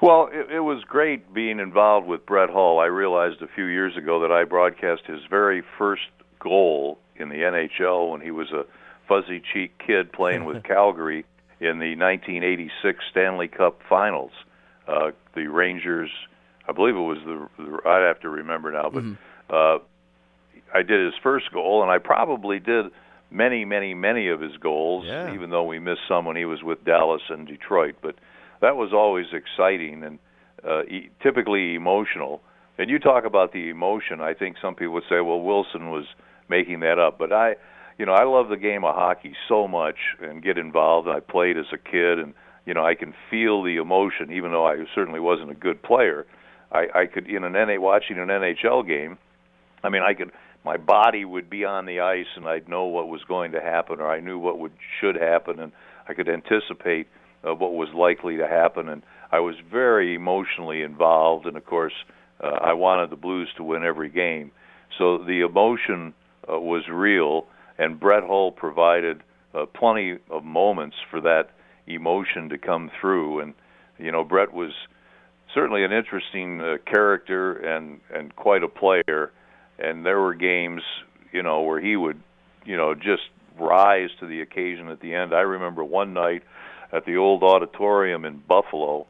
Well, 0.00 0.30
it, 0.32 0.50
it 0.50 0.60
was 0.60 0.82
great 0.84 1.32
being 1.34 1.58
involved 1.58 2.06
with 2.06 2.24
Brett 2.24 2.50
Hull. 2.50 2.78
I 2.78 2.86
realized 2.86 3.42
a 3.42 3.48
few 3.54 3.66
years 3.66 3.96
ago 3.96 4.20
that 4.20 4.32
I 4.32 4.44
broadcast 4.44 5.02
his 5.06 5.20
very 5.28 5.62
first 5.78 6.08
goal 6.38 6.98
in 7.16 7.28
the 7.28 7.36
NHL 7.36 8.10
when 8.10 8.20
he 8.20 8.30
was 8.30 8.50
a 8.50 8.64
fuzzy 9.06 9.42
cheek 9.52 9.72
kid 9.84 10.12
playing 10.12 10.44
with 10.44 10.62
Calgary 10.64 11.26
in 11.60 11.78
the 11.78 11.94
1986 11.96 12.98
Stanley 13.10 13.48
Cup 13.48 13.80
Finals. 13.88 14.32
Uh, 14.88 15.10
the 15.34 15.46
Rangers, 15.46 16.10
I 16.66 16.72
believe 16.72 16.96
it 16.96 17.00
was 17.00 17.18
the, 17.24 17.48
the 17.62 17.88
I'd 17.88 18.06
have 18.06 18.20
to 18.20 18.30
remember 18.30 18.72
now, 18.72 18.90
but 18.90 19.02
mm-hmm. 19.02 19.54
uh, 19.54 19.78
I 20.74 20.82
did 20.82 21.04
his 21.04 21.14
first 21.22 21.52
goal, 21.52 21.82
and 21.82 21.90
I 21.90 21.98
probably 21.98 22.58
did 22.58 22.86
many, 23.30 23.64
many, 23.64 23.94
many 23.94 24.28
of 24.28 24.40
his 24.40 24.56
goals, 24.56 25.04
yeah. 25.06 25.34
even 25.34 25.50
though 25.50 25.64
we 25.64 25.78
missed 25.78 26.00
some 26.08 26.24
when 26.24 26.36
he 26.36 26.44
was 26.44 26.62
with 26.62 26.84
Dallas 26.84 27.22
and 27.28 27.46
Detroit. 27.46 27.96
But 28.02 28.16
that 28.60 28.76
was 28.76 28.92
always 28.92 29.26
exciting 29.32 30.02
and 30.02 30.18
uh, 30.66 30.84
e- 30.84 31.10
typically 31.22 31.74
emotional. 31.74 32.42
And 32.78 32.88
you 32.88 32.98
talk 32.98 33.24
about 33.24 33.52
the 33.52 33.68
emotion. 33.68 34.20
I 34.20 34.34
think 34.34 34.56
some 34.60 34.74
people 34.74 34.94
would 34.94 35.04
say, 35.08 35.20
"Well, 35.20 35.40
Wilson 35.40 35.90
was 35.90 36.06
making 36.48 36.80
that 36.80 36.98
up," 36.98 37.18
but 37.18 37.32
I 37.32 37.56
you 38.00 38.06
know, 38.06 38.14
I 38.14 38.24
love 38.24 38.48
the 38.48 38.56
game 38.56 38.82
of 38.82 38.94
hockey 38.94 39.34
so 39.46 39.68
much 39.68 39.96
and 40.22 40.42
get 40.42 40.56
involved. 40.56 41.06
I 41.06 41.20
played 41.20 41.58
as 41.58 41.66
a 41.70 41.76
kid, 41.76 42.18
and 42.18 42.32
you 42.64 42.72
know, 42.72 42.82
I 42.82 42.94
can 42.94 43.12
feel 43.28 43.62
the 43.62 43.76
emotion, 43.76 44.32
even 44.32 44.52
though 44.52 44.66
I 44.66 44.76
certainly 44.94 45.20
wasn't 45.20 45.50
a 45.50 45.54
good 45.54 45.82
player. 45.82 46.26
I, 46.72 46.86
I 46.94 47.06
could 47.06 47.26
in 47.26 47.44
an 47.44 47.52
NA 47.52 47.78
watching 47.78 48.18
an 48.18 48.28
NHL 48.28 48.86
game. 48.86 49.18
I 49.84 49.90
mean, 49.90 50.02
I 50.02 50.14
could 50.14 50.30
my 50.64 50.78
body 50.78 51.26
would 51.26 51.50
be 51.50 51.66
on 51.66 51.84
the 51.84 52.00
ice, 52.00 52.26
and 52.36 52.46
I'd 52.46 52.70
know 52.70 52.84
what 52.84 53.08
was 53.08 53.22
going 53.24 53.52
to 53.52 53.60
happen, 53.60 54.00
or 54.00 54.10
I 54.10 54.20
knew 54.20 54.38
what 54.38 54.58
would 54.58 54.72
should 54.98 55.16
happen, 55.16 55.60
and 55.60 55.70
I 56.08 56.14
could 56.14 56.28
anticipate 56.28 57.06
uh, 57.46 57.54
what 57.54 57.72
was 57.72 57.88
likely 57.94 58.36
to 58.36 58.46
happen. 58.46 58.88
And 58.88 59.02
I 59.32 59.40
was 59.40 59.54
very 59.70 60.14
emotionally 60.14 60.82
involved, 60.82 61.46
and 61.46 61.56
of 61.56 61.64
course, 61.64 61.94
uh, 62.42 62.58
I 62.62 62.72
wanted 62.72 63.10
the 63.10 63.16
Blues 63.16 63.48
to 63.56 63.64
win 63.64 63.84
every 63.84 64.08
game. 64.08 64.50
So 64.98 65.18
the 65.18 65.40
emotion 65.40 66.14
uh, 66.50 66.58
was 66.58 66.84
real 66.90 67.46
and 67.80 67.98
Brett 67.98 68.22
Hull 68.22 68.52
provided 68.52 69.22
uh, 69.54 69.64
plenty 69.66 70.18
of 70.30 70.44
moments 70.44 70.96
for 71.10 71.20
that 71.22 71.50
emotion 71.86 72.50
to 72.50 72.58
come 72.58 72.90
through. 73.00 73.40
And 73.40 73.54
you 73.98 74.12
know, 74.12 74.22
Brett 74.22 74.52
was 74.52 74.72
certainly 75.52 75.82
an 75.82 75.90
interesting 75.90 76.60
uh, 76.60 76.76
character 76.88 77.54
and 77.54 78.00
and 78.14 78.36
quite 78.36 78.62
a 78.62 78.68
player. 78.68 79.32
And 79.78 80.04
there 80.04 80.20
were 80.20 80.34
games, 80.34 80.82
you 81.32 81.42
know, 81.42 81.62
where 81.62 81.80
he 81.80 81.96
would, 81.96 82.20
you 82.66 82.76
know, 82.76 82.94
just 82.94 83.22
rise 83.58 84.10
to 84.20 84.26
the 84.26 84.42
occasion 84.42 84.88
at 84.88 85.00
the 85.00 85.14
end. 85.14 85.34
I 85.34 85.40
remember 85.40 85.82
one 85.82 86.12
night 86.12 86.42
at 86.92 87.04
the 87.04 87.16
old 87.16 87.42
auditorium 87.42 88.24
in 88.24 88.42
Buffalo 88.46 89.06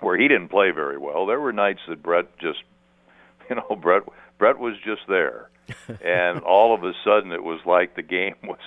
where 0.00 0.18
he 0.18 0.28
didn't 0.28 0.48
play 0.48 0.70
very 0.70 0.98
well. 0.98 1.26
There 1.26 1.40
were 1.40 1.52
nights 1.52 1.80
that 1.88 2.02
Brett 2.02 2.26
just, 2.38 2.58
you 3.50 3.56
know, 3.56 3.76
Brett 3.76 4.02
Brett 4.38 4.58
was 4.58 4.74
just 4.84 5.02
there. 5.08 5.48
And 6.04 6.40
all 6.40 6.74
of 6.74 6.82
a 6.82 6.92
sudden 7.04 7.32
it 7.32 7.42
was 7.42 7.60
like 7.64 7.94
the 7.94 8.02
game 8.02 8.34
was, 8.42 8.58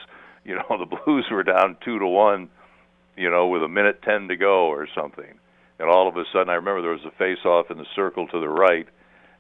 you 0.44 0.56
know, 0.56 0.78
the 0.80 0.86
Blues 0.86 1.26
were 1.30 1.44
down 1.44 1.78
two 1.84 2.00
to 2.00 2.08
one, 2.08 2.50
you 3.18 3.30
know, 3.30 3.48
with 3.48 3.64
a 3.64 3.68
minute 3.68 4.02
ten 4.02 4.28
to 4.30 4.38
go 4.38 4.68
or 4.68 4.88
something, 4.96 5.40
and 5.78 5.90
all 5.90 6.08
of 6.08 6.16
a 6.16 6.24
sudden 6.32 6.50
I 6.50 6.54
remember 6.54 6.82
there 6.82 6.92
was 6.92 7.06
a 7.06 7.12
face-off 7.12 7.70
in 7.70 7.78
the 7.78 7.86
circle 7.96 8.28
to 8.28 8.40
the 8.40 8.50
right, 8.50 8.88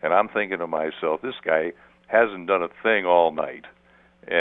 and 0.01 0.13
I'm 0.13 0.27
thinking 0.27 0.59
to 0.59 0.67
myself, 0.67 1.21
this 1.21 1.35
guy 1.43 1.71
hasn't 2.07 2.47
done 2.47 2.61
a 2.61 2.69
thing 2.83 3.05
all 3.05 3.31
night, 3.31 3.65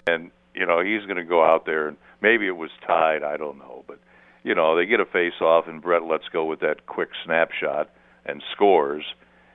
and 0.07 0.31
you 0.55 0.67
know 0.67 0.81
he's 0.81 1.05
going 1.05 1.17
to 1.17 1.25
go 1.25 1.45
out 1.45 1.67
there 1.67 1.89
and 1.89 1.97
maybe 2.21 2.47
it 2.47 2.57
was 2.57 2.71
tied, 2.87 3.23
I 3.23 3.37
don't 3.37 3.59
know, 3.59 3.85
but 3.87 3.99
you 4.45 4.55
know 4.55 4.77
they 4.77 4.87
get 4.87 5.01
a 5.01 5.05
face-off 5.05 5.67
and 5.67 5.83
Brett 5.83 6.05
lets 6.05 6.29
go 6.29 6.45
with 6.45 6.61
that 6.61 6.87
quick 6.87 7.11
snapshot 7.25 7.91
and 8.25 8.43
scores, 8.53 9.05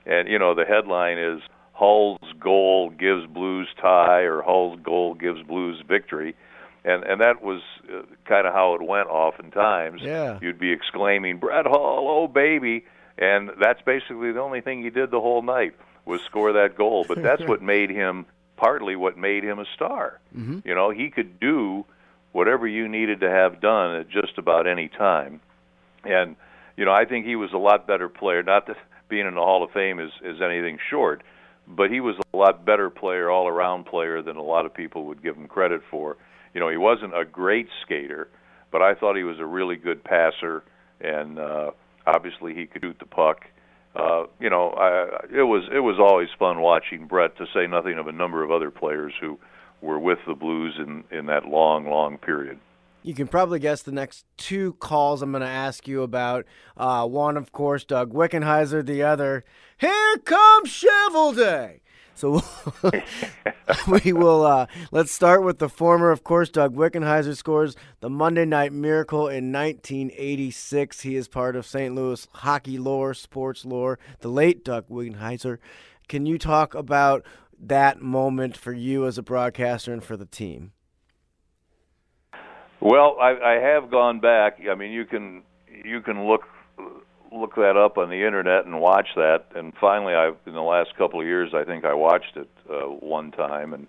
and 0.04 0.28
you 0.28 0.38
know 0.38 0.54
the 0.54 0.64
headline 0.64 1.18
is 1.18 1.40
Hull's 1.80 2.34
goal 2.38 2.90
gives 2.90 3.26
Blues 3.26 3.68
tie 3.80 4.20
or 4.20 4.42
Hull's 4.42 4.78
goal 4.82 5.14
gives 5.14 5.42
Blues 5.42 5.82
victory. 5.88 6.36
And 6.84 7.04
and 7.04 7.20
that 7.22 7.42
was 7.42 7.62
uh, 7.90 8.02
kind 8.26 8.46
of 8.46 8.52
how 8.52 8.74
it 8.74 8.82
went 8.82 9.08
oftentimes. 9.08 10.02
Yeah. 10.02 10.38
You'd 10.42 10.58
be 10.58 10.72
exclaiming, 10.72 11.38
Brett 11.38 11.66
Hull, 11.66 12.06
oh 12.08 12.28
baby. 12.28 12.84
And 13.16 13.50
that's 13.58 13.80
basically 13.82 14.32
the 14.32 14.40
only 14.40 14.60
thing 14.60 14.82
he 14.82 14.90
did 14.90 15.10
the 15.10 15.20
whole 15.20 15.42
night 15.42 15.74
was 16.04 16.20
score 16.22 16.52
that 16.52 16.76
goal. 16.76 17.06
But 17.08 17.22
that's 17.22 17.42
what 17.46 17.62
made 17.62 17.90
him 17.90 18.26
partly 18.56 18.94
what 18.94 19.16
made 19.16 19.42
him 19.42 19.58
a 19.58 19.64
star. 19.74 20.20
Mm-hmm. 20.36 20.60
You 20.68 20.74
know, 20.74 20.90
he 20.90 21.08
could 21.08 21.40
do 21.40 21.86
whatever 22.32 22.66
you 22.66 22.88
needed 22.88 23.20
to 23.20 23.30
have 23.30 23.60
done 23.60 23.96
at 23.96 24.08
just 24.08 24.38
about 24.38 24.66
any 24.66 24.88
time. 24.88 25.40
And 26.04 26.36
you 26.76 26.84
know, 26.84 26.92
I 26.92 27.04
think 27.04 27.26
he 27.26 27.36
was 27.36 27.50
a 27.52 27.58
lot 27.58 27.86
better 27.86 28.08
player. 28.08 28.42
Not 28.42 28.66
that 28.66 28.76
being 29.08 29.26
in 29.26 29.34
the 29.34 29.40
Hall 29.40 29.62
of 29.62 29.70
Fame 29.72 30.00
is 30.00 30.12
is 30.24 30.40
anything 30.40 30.78
short, 30.88 31.22
but 31.66 31.90
he 31.90 32.00
was 32.00 32.16
a 32.32 32.36
lot 32.36 32.64
better 32.64 32.90
player, 32.90 33.30
all 33.30 33.48
around 33.48 33.84
player 33.84 34.22
than 34.22 34.36
a 34.36 34.42
lot 34.42 34.66
of 34.66 34.72
people 34.72 35.06
would 35.06 35.22
give 35.22 35.36
him 35.36 35.46
credit 35.46 35.82
for. 35.90 36.16
You 36.54 36.60
know, 36.60 36.68
he 36.68 36.76
wasn't 36.76 37.16
a 37.16 37.24
great 37.24 37.68
skater, 37.84 38.28
but 38.72 38.82
I 38.82 38.94
thought 38.94 39.16
he 39.16 39.24
was 39.24 39.38
a 39.38 39.46
really 39.46 39.76
good 39.76 40.02
passer, 40.02 40.64
and 41.00 41.38
uh, 41.38 41.70
obviously 42.06 42.54
he 42.54 42.66
could 42.66 42.82
shoot 42.82 42.98
the 42.98 43.06
puck. 43.06 43.42
Uh, 43.94 44.24
you 44.38 44.48
know, 44.48 44.70
I, 44.70 45.26
it 45.36 45.42
was 45.42 45.68
it 45.72 45.80
was 45.80 45.98
always 45.98 46.28
fun 46.38 46.60
watching 46.60 47.06
Brett. 47.06 47.36
To 47.38 47.46
say 47.52 47.66
nothing 47.66 47.98
of 47.98 48.06
a 48.06 48.12
number 48.12 48.42
of 48.42 48.50
other 48.50 48.70
players 48.70 49.12
who 49.20 49.38
were 49.80 49.98
with 49.98 50.18
the 50.26 50.34
Blues 50.34 50.74
in 50.78 51.04
in 51.10 51.26
that 51.26 51.46
long, 51.46 51.88
long 51.88 52.18
period. 52.18 52.58
You 53.02 53.14
can 53.14 53.28
probably 53.28 53.58
guess 53.58 53.82
the 53.82 53.92
next 53.92 54.26
two 54.36 54.74
calls 54.74 55.22
I'm 55.22 55.32
going 55.32 55.40
to 55.40 55.48
ask 55.48 55.88
you 55.88 56.02
about. 56.02 56.44
Uh, 56.76 57.06
one, 57.06 57.38
of 57.38 57.50
course, 57.50 57.82
Doug 57.84 58.12
Wickenheiser. 58.12 58.84
The 58.84 59.02
other, 59.02 59.44
here 59.78 60.16
comes 60.24 60.68
Cheveldae. 60.68 61.80
So 62.14 62.42
we 64.04 64.12
will. 64.12 64.44
Uh, 64.44 64.66
let's 64.90 65.10
start 65.10 65.42
with 65.42 65.58
the 65.58 65.70
former, 65.70 66.10
of 66.10 66.22
course. 66.22 66.50
Doug 66.50 66.76
Wickenheiser 66.76 67.34
scores 67.34 67.74
the 68.00 68.10
Monday 68.10 68.44
Night 68.44 68.74
Miracle 68.74 69.28
in 69.28 69.50
1986. 69.50 71.00
He 71.00 71.16
is 71.16 71.28
part 71.28 71.56
of 71.56 71.64
St. 71.64 71.94
Louis 71.94 72.28
hockey 72.34 72.76
lore, 72.76 73.14
sports 73.14 73.64
lore. 73.64 73.98
The 74.18 74.28
late 74.28 74.62
Doug 74.62 74.88
Wickenheiser. 74.88 75.56
Can 76.08 76.26
you 76.26 76.36
talk 76.36 76.74
about 76.74 77.24
that 77.60 78.00
moment 78.00 78.56
for 78.56 78.72
you 78.72 79.06
as 79.06 79.18
a 79.18 79.22
broadcaster 79.22 79.92
and 79.92 80.02
for 80.02 80.16
the 80.16 80.26
team? 80.26 80.72
Well, 82.80 83.18
I, 83.20 83.32
I 83.32 83.52
have 83.60 83.90
gone 83.90 84.20
back. 84.20 84.58
I 84.70 84.74
mean, 84.74 84.92
you 84.92 85.04
can 85.04 85.42
you 85.84 86.00
can 86.00 86.26
look 86.26 86.42
look 87.32 87.54
that 87.56 87.76
up 87.76 87.98
on 87.98 88.08
the 88.08 88.26
internet 88.26 88.64
and 88.64 88.80
watch 88.80 89.08
that. 89.16 89.46
And 89.54 89.72
finally, 89.80 90.14
I 90.14 90.32
in 90.46 90.54
the 90.54 90.62
last 90.62 90.96
couple 90.96 91.20
of 91.20 91.26
years, 91.26 91.52
I 91.54 91.64
think 91.64 91.84
I 91.84 91.94
watched 91.94 92.36
it 92.36 92.48
uh, 92.68 92.86
one 92.86 93.30
time, 93.32 93.74
and 93.74 93.86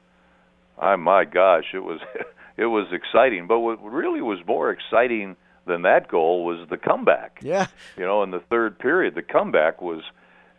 I 0.77 0.95
my 0.97 1.25
gosh, 1.25 1.65
it 1.73 1.79
was 1.79 1.99
it 2.57 2.65
was 2.65 2.87
exciting. 2.91 3.47
But 3.47 3.59
what 3.59 3.81
really 3.83 4.21
was 4.21 4.39
more 4.45 4.71
exciting 4.71 5.35
than 5.65 5.83
that 5.83 6.09
goal 6.09 6.43
was 6.43 6.67
the 6.69 6.77
comeback. 6.77 7.39
Yeah, 7.41 7.67
you 7.97 8.03
know, 8.03 8.23
in 8.23 8.31
the 8.31 8.41
third 8.49 8.77
period, 8.77 9.15
the 9.15 9.21
comeback 9.21 9.81
was 9.81 10.01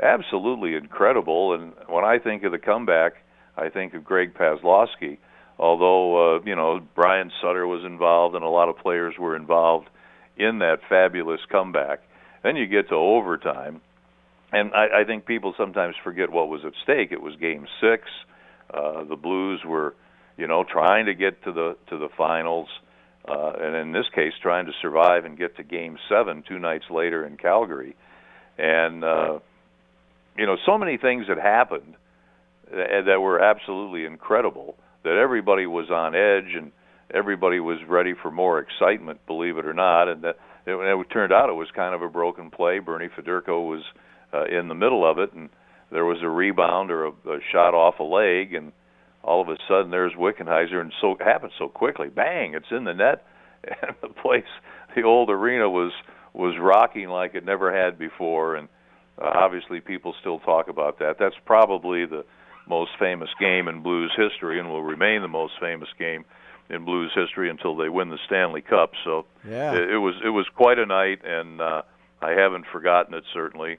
absolutely 0.02 0.74
incredible. 0.74 1.54
And 1.54 1.72
when 1.86 2.04
I 2.04 2.18
think 2.18 2.42
of 2.44 2.52
the 2.52 2.58
comeback, 2.58 3.14
I 3.56 3.68
think 3.68 3.94
of 3.94 4.04
Greg 4.04 4.34
Paslawski 4.34 5.18
although 5.58 6.36
uh, 6.36 6.40
you 6.44 6.56
know 6.56 6.80
Brian 6.94 7.30
Sutter 7.40 7.66
was 7.66 7.84
involved 7.84 8.34
and 8.34 8.44
a 8.44 8.48
lot 8.48 8.68
of 8.68 8.76
players 8.78 9.14
were 9.18 9.36
involved 9.36 9.88
in 10.36 10.58
that 10.58 10.78
fabulous 10.88 11.40
comeback. 11.50 12.00
Then 12.42 12.56
you 12.56 12.66
get 12.66 12.88
to 12.88 12.96
overtime, 12.96 13.80
and 14.50 14.72
I, 14.74 15.02
I 15.02 15.04
think 15.04 15.24
people 15.24 15.54
sometimes 15.56 15.94
forget 16.02 16.30
what 16.30 16.48
was 16.48 16.62
at 16.66 16.72
stake. 16.82 17.12
It 17.12 17.22
was 17.22 17.36
Game 17.36 17.66
Six. 17.80 18.02
Uh, 18.72 19.04
the 19.04 19.16
Blues 19.16 19.60
were, 19.64 19.94
you 20.36 20.46
know, 20.46 20.64
trying 20.64 21.06
to 21.06 21.14
get 21.14 21.42
to 21.44 21.52
the 21.52 21.76
to 21.90 21.98
the 21.98 22.08
finals, 22.16 22.68
uh, 23.28 23.52
and 23.60 23.76
in 23.76 23.92
this 23.92 24.06
case, 24.14 24.32
trying 24.42 24.66
to 24.66 24.72
survive 24.82 25.24
and 25.24 25.38
get 25.38 25.56
to 25.56 25.62
Game 25.62 25.96
Seven 26.08 26.42
two 26.46 26.58
nights 26.58 26.86
later 26.90 27.24
in 27.24 27.36
Calgary, 27.36 27.94
and 28.58 29.04
uh, 29.04 29.38
you 30.36 30.46
know, 30.46 30.56
so 30.64 30.78
many 30.78 30.96
things 30.96 31.26
had 31.28 31.38
happened 31.38 31.94
that, 32.70 33.20
were 33.20 33.40
absolutely 33.40 34.04
incredible 34.04 34.76
that 35.04 35.16
everybody 35.16 35.66
was 35.66 35.90
on 35.90 36.14
edge 36.14 36.54
and 36.56 36.72
everybody 37.12 37.60
was 37.60 37.78
ready 37.86 38.14
for 38.14 38.30
more 38.30 38.58
excitement, 38.58 39.20
believe 39.26 39.58
it 39.58 39.66
or 39.66 39.74
not, 39.74 40.08
and 40.08 40.22
that 40.22 40.36
it, 40.66 40.72
it 40.72 41.06
turned 41.10 41.32
out 41.32 41.50
it 41.50 41.54
was 41.54 41.68
kind 41.74 41.94
of 41.94 42.02
a 42.02 42.08
broken 42.08 42.50
play. 42.50 42.78
Bernie 42.78 43.08
Federko 43.08 43.68
was 43.68 43.82
uh, 44.32 44.44
in 44.44 44.68
the 44.68 44.74
middle 44.74 45.08
of 45.08 45.18
it, 45.18 45.32
and 45.32 45.50
there 45.90 46.04
was 46.04 46.18
a 46.22 46.28
rebound 46.28 46.90
or 46.90 47.06
a, 47.06 47.10
a 47.10 47.38
shot 47.50 47.74
off 47.74 47.98
a 47.98 48.04
leg, 48.04 48.54
and 48.54 48.72
all 49.22 49.42
of 49.42 49.48
a 49.48 49.56
sudden 49.68 49.90
there's 49.90 50.14
Wickenheiser, 50.14 50.80
and 50.80 50.92
so 51.00 51.12
it 51.12 51.22
happened 51.22 51.52
so 51.58 51.68
quickly. 51.68 52.08
Bang! 52.08 52.54
It's 52.54 52.70
in 52.70 52.84
the 52.84 52.94
net, 52.94 53.26
and 53.64 53.94
the 54.00 54.08
place, 54.08 54.44
the 54.94 55.02
old 55.02 55.30
arena 55.30 55.68
was 55.68 55.92
was 56.34 56.54
rocking 56.58 57.08
like 57.08 57.34
it 57.34 57.44
never 57.44 57.76
had 57.76 57.98
before, 57.98 58.56
and 58.56 58.68
uh, 59.20 59.30
obviously 59.34 59.80
people 59.80 60.14
still 60.20 60.38
talk 60.40 60.68
about 60.68 60.98
that. 60.98 61.18
That's 61.18 61.36
probably 61.44 62.06
the 62.06 62.24
most 62.66 62.92
famous 62.98 63.30
game 63.38 63.68
in 63.68 63.82
Blues 63.82 64.12
history 64.16 64.58
and 64.58 64.68
will 64.68 64.82
remain 64.82 65.22
the 65.22 65.28
most 65.28 65.54
famous 65.60 65.88
game 65.98 66.24
in 66.70 66.84
Blues 66.84 67.12
history 67.14 67.50
until 67.50 67.76
they 67.76 67.88
win 67.88 68.08
the 68.08 68.18
Stanley 68.26 68.62
Cup. 68.62 68.92
So 69.04 69.26
yeah. 69.46 69.74
it, 69.74 69.90
it 69.90 69.98
was 69.98 70.14
it 70.24 70.30
was 70.30 70.46
quite 70.54 70.78
a 70.78 70.86
night, 70.86 71.24
and 71.24 71.60
uh, 71.60 71.82
I 72.20 72.30
haven't 72.30 72.66
forgotten 72.72 73.14
it 73.14 73.24
certainly. 73.32 73.78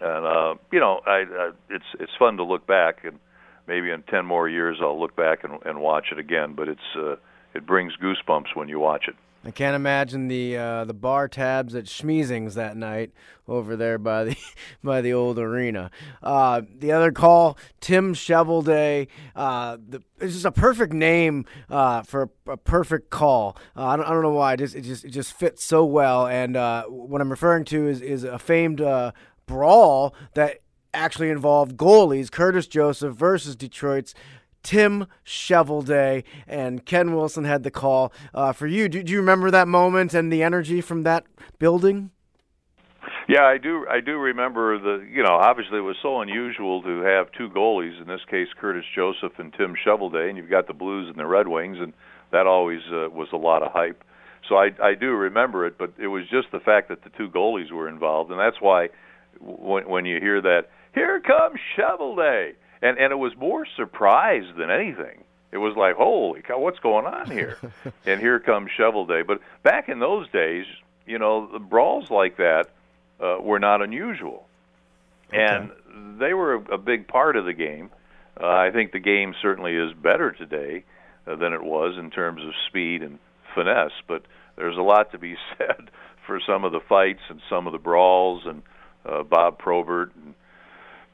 And 0.00 0.26
uh, 0.26 0.54
you 0.70 0.80
know, 0.80 1.00
I, 1.06 1.24
I 1.28 1.50
it's 1.70 1.84
it's 1.98 2.12
fun 2.18 2.36
to 2.36 2.44
look 2.44 2.66
back, 2.66 3.04
and 3.04 3.18
maybe 3.66 3.90
in 3.90 4.02
ten 4.02 4.26
more 4.26 4.48
years 4.48 4.78
I'll 4.80 4.98
look 4.98 5.16
back 5.16 5.44
and, 5.44 5.58
and 5.64 5.80
watch 5.80 6.06
it 6.12 6.18
again. 6.18 6.54
But 6.54 6.68
it's 6.68 6.96
uh, 6.96 7.16
it 7.54 7.66
brings 7.66 7.94
goosebumps 7.96 8.54
when 8.54 8.68
you 8.68 8.78
watch 8.78 9.08
it. 9.08 9.16
I 9.46 9.50
can't 9.50 9.76
imagine 9.76 10.28
the 10.28 10.56
uh, 10.56 10.84
the 10.84 10.94
bar 10.94 11.28
tabs 11.28 11.74
at 11.74 11.84
Schmiezing's 11.84 12.54
that 12.54 12.76
night 12.78 13.12
over 13.46 13.76
there 13.76 13.98
by 13.98 14.24
the 14.24 14.36
by 14.82 15.02
the 15.02 15.12
old 15.12 15.38
arena. 15.38 15.90
Uh, 16.22 16.62
the 16.78 16.92
other 16.92 17.12
call, 17.12 17.58
Tim 17.80 18.14
Cheveldae. 18.14 19.08
Uh, 19.36 19.76
it's 20.18 20.32
just 20.32 20.46
a 20.46 20.52
perfect 20.52 20.94
name 20.94 21.44
uh, 21.68 22.02
for 22.02 22.30
a, 22.46 22.52
a, 22.52 22.56
perfect 22.56 23.10
call. 23.10 23.58
Uh, 23.76 23.86
I 23.86 23.96
don't, 23.96 24.06
I, 24.06 24.10
don't, 24.10 24.22
know 24.22 24.30
why. 24.30 24.54
It 24.54 24.58
just 24.58 24.74
it 24.74 24.82
just 24.82 25.04
it 25.04 25.10
just 25.10 25.34
fits 25.34 25.62
so 25.62 25.84
well. 25.84 26.26
And 26.26 26.56
uh, 26.56 26.84
what 26.84 27.20
I'm 27.20 27.30
referring 27.30 27.66
to 27.66 27.86
is 27.86 28.00
is 28.00 28.24
a 28.24 28.38
famed 28.38 28.80
uh, 28.80 29.12
brawl 29.46 30.14
that 30.34 30.60
actually 30.94 31.28
involved 31.28 31.76
goalies, 31.76 32.30
Curtis 32.30 32.66
Joseph 32.66 33.14
versus 33.14 33.56
Detroit's 33.56 34.14
Tim 34.64 35.06
Cheveldae, 35.24 36.24
and 36.48 36.84
Ken 36.84 37.14
Wilson 37.14 37.44
had 37.44 37.62
the 37.62 37.70
call 37.70 38.12
uh, 38.34 38.52
for 38.52 38.66
you. 38.66 38.88
Do, 38.88 39.02
do, 39.04 39.12
you 39.12 39.18
remember 39.18 39.52
that 39.52 39.68
moment 39.68 40.14
and 40.14 40.32
the 40.32 40.42
energy 40.42 40.80
from 40.80 41.04
that 41.04 41.24
building? 41.60 42.10
Yeah, 43.28 43.44
I 43.44 43.58
do. 43.58 43.86
I 43.88 44.00
do 44.00 44.16
remember 44.16 44.78
the. 44.78 45.06
You 45.06 45.22
know, 45.22 45.34
obviously 45.34 45.78
it 45.78 45.82
was 45.82 45.96
so 46.02 46.20
unusual 46.20 46.82
to 46.82 47.00
have 47.02 47.30
two 47.32 47.48
goalies. 47.48 48.00
In 48.00 48.08
this 48.08 48.22
case, 48.28 48.48
Curtis 48.58 48.84
Joseph 48.94 49.38
and 49.38 49.52
Tim 49.52 49.74
Cheveldae, 49.86 50.28
and 50.28 50.36
you've 50.36 50.50
got 50.50 50.66
the 50.66 50.74
Blues 50.74 51.08
and 51.08 51.18
the 51.18 51.26
Red 51.26 51.46
Wings, 51.46 51.78
and 51.80 51.92
that 52.32 52.46
always 52.46 52.80
uh, 52.90 53.08
was 53.10 53.28
a 53.32 53.36
lot 53.36 53.62
of 53.62 53.70
hype. 53.72 54.02
So 54.48 54.56
I, 54.56 54.70
I 54.82 54.94
do 54.94 55.12
remember 55.12 55.66
it, 55.66 55.78
but 55.78 55.92
it 55.98 56.08
was 56.08 56.24
just 56.30 56.48
the 56.52 56.60
fact 56.60 56.88
that 56.88 57.02
the 57.04 57.10
two 57.10 57.28
goalies 57.28 57.70
were 57.70 57.88
involved, 57.88 58.30
and 58.30 58.38
that's 58.38 58.60
why 58.60 58.88
when, 59.40 59.88
when 59.88 60.04
you 60.04 60.20
hear 60.20 60.42
that, 60.42 60.68
here 60.94 61.20
comes 61.20 61.58
Cheveldae 61.76 62.52
and 62.84 62.98
and 62.98 63.12
it 63.12 63.16
was 63.16 63.34
more 63.36 63.66
surprise 63.76 64.44
than 64.56 64.70
anything. 64.70 65.24
It 65.50 65.58
was 65.58 65.76
like, 65.76 65.96
holy 65.96 66.42
cow, 66.42 66.58
what's 66.58 66.78
going 66.80 67.06
on 67.06 67.30
here? 67.30 67.58
and 68.06 68.20
here 68.20 68.38
comes 68.38 68.70
Cheveldae. 68.78 69.26
But 69.26 69.40
back 69.62 69.88
in 69.88 70.00
those 70.00 70.28
days, 70.30 70.66
you 71.06 71.18
know, 71.18 71.48
the 71.50 71.58
brawls 71.58 72.10
like 72.10 72.36
that 72.36 72.70
uh, 73.20 73.36
were 73.40 73.58
not 73.58 73.80
unusual, 73.80 74.46
okay. 75.28 75.38
and 75.38 76.20
they 76.20 76.34
were 76.34 76.54
a, 76.54 76.74
a 76.74 76.78
big 76.78 77.08
part 77.08 77.36
of 77.36 77.46
the 77.46 77.52
game. 77.52 77.90
Uh, 78.38 78.46
I 78.46 78.70
think 78.72 78.92
the 78.92 78.98
game 78.98 79.34
certainly 79.40 79.76
is 79.76 79.92
better 79.94 80.32
today 80.32 80.84
uh, 81.26 81.36
than 81.36 81.52
it 81.52 81.62
was 81.62 81.96
in 81.96 82.10
terms 82.10 82.42
of 82.42 82.52
speed 82.68 83.02
and 83.02 83.18
finesse, 83.54 83.92
but 84.06 84.24
there's 84.56 84.76
a 84.76 84.82
lot 84.82 85.12
to 85.12 85.18
be 85.18 85.36
said 85.58 85.90
for 86.26 86.40
some 86.46 86.64
of 86.64 86.72
the 86.72 86.80
fights 86.80 87.22
and 87.28 87.40
some 87.48 87.66
of 87.66 87.72
the 87.72 87.78
brawls 87.78 88.42
and 88.44 88.62
uh, 89.06 89.22
Bob 89.22 89.58
Probert 89.58 90.12
and 90.16 90.34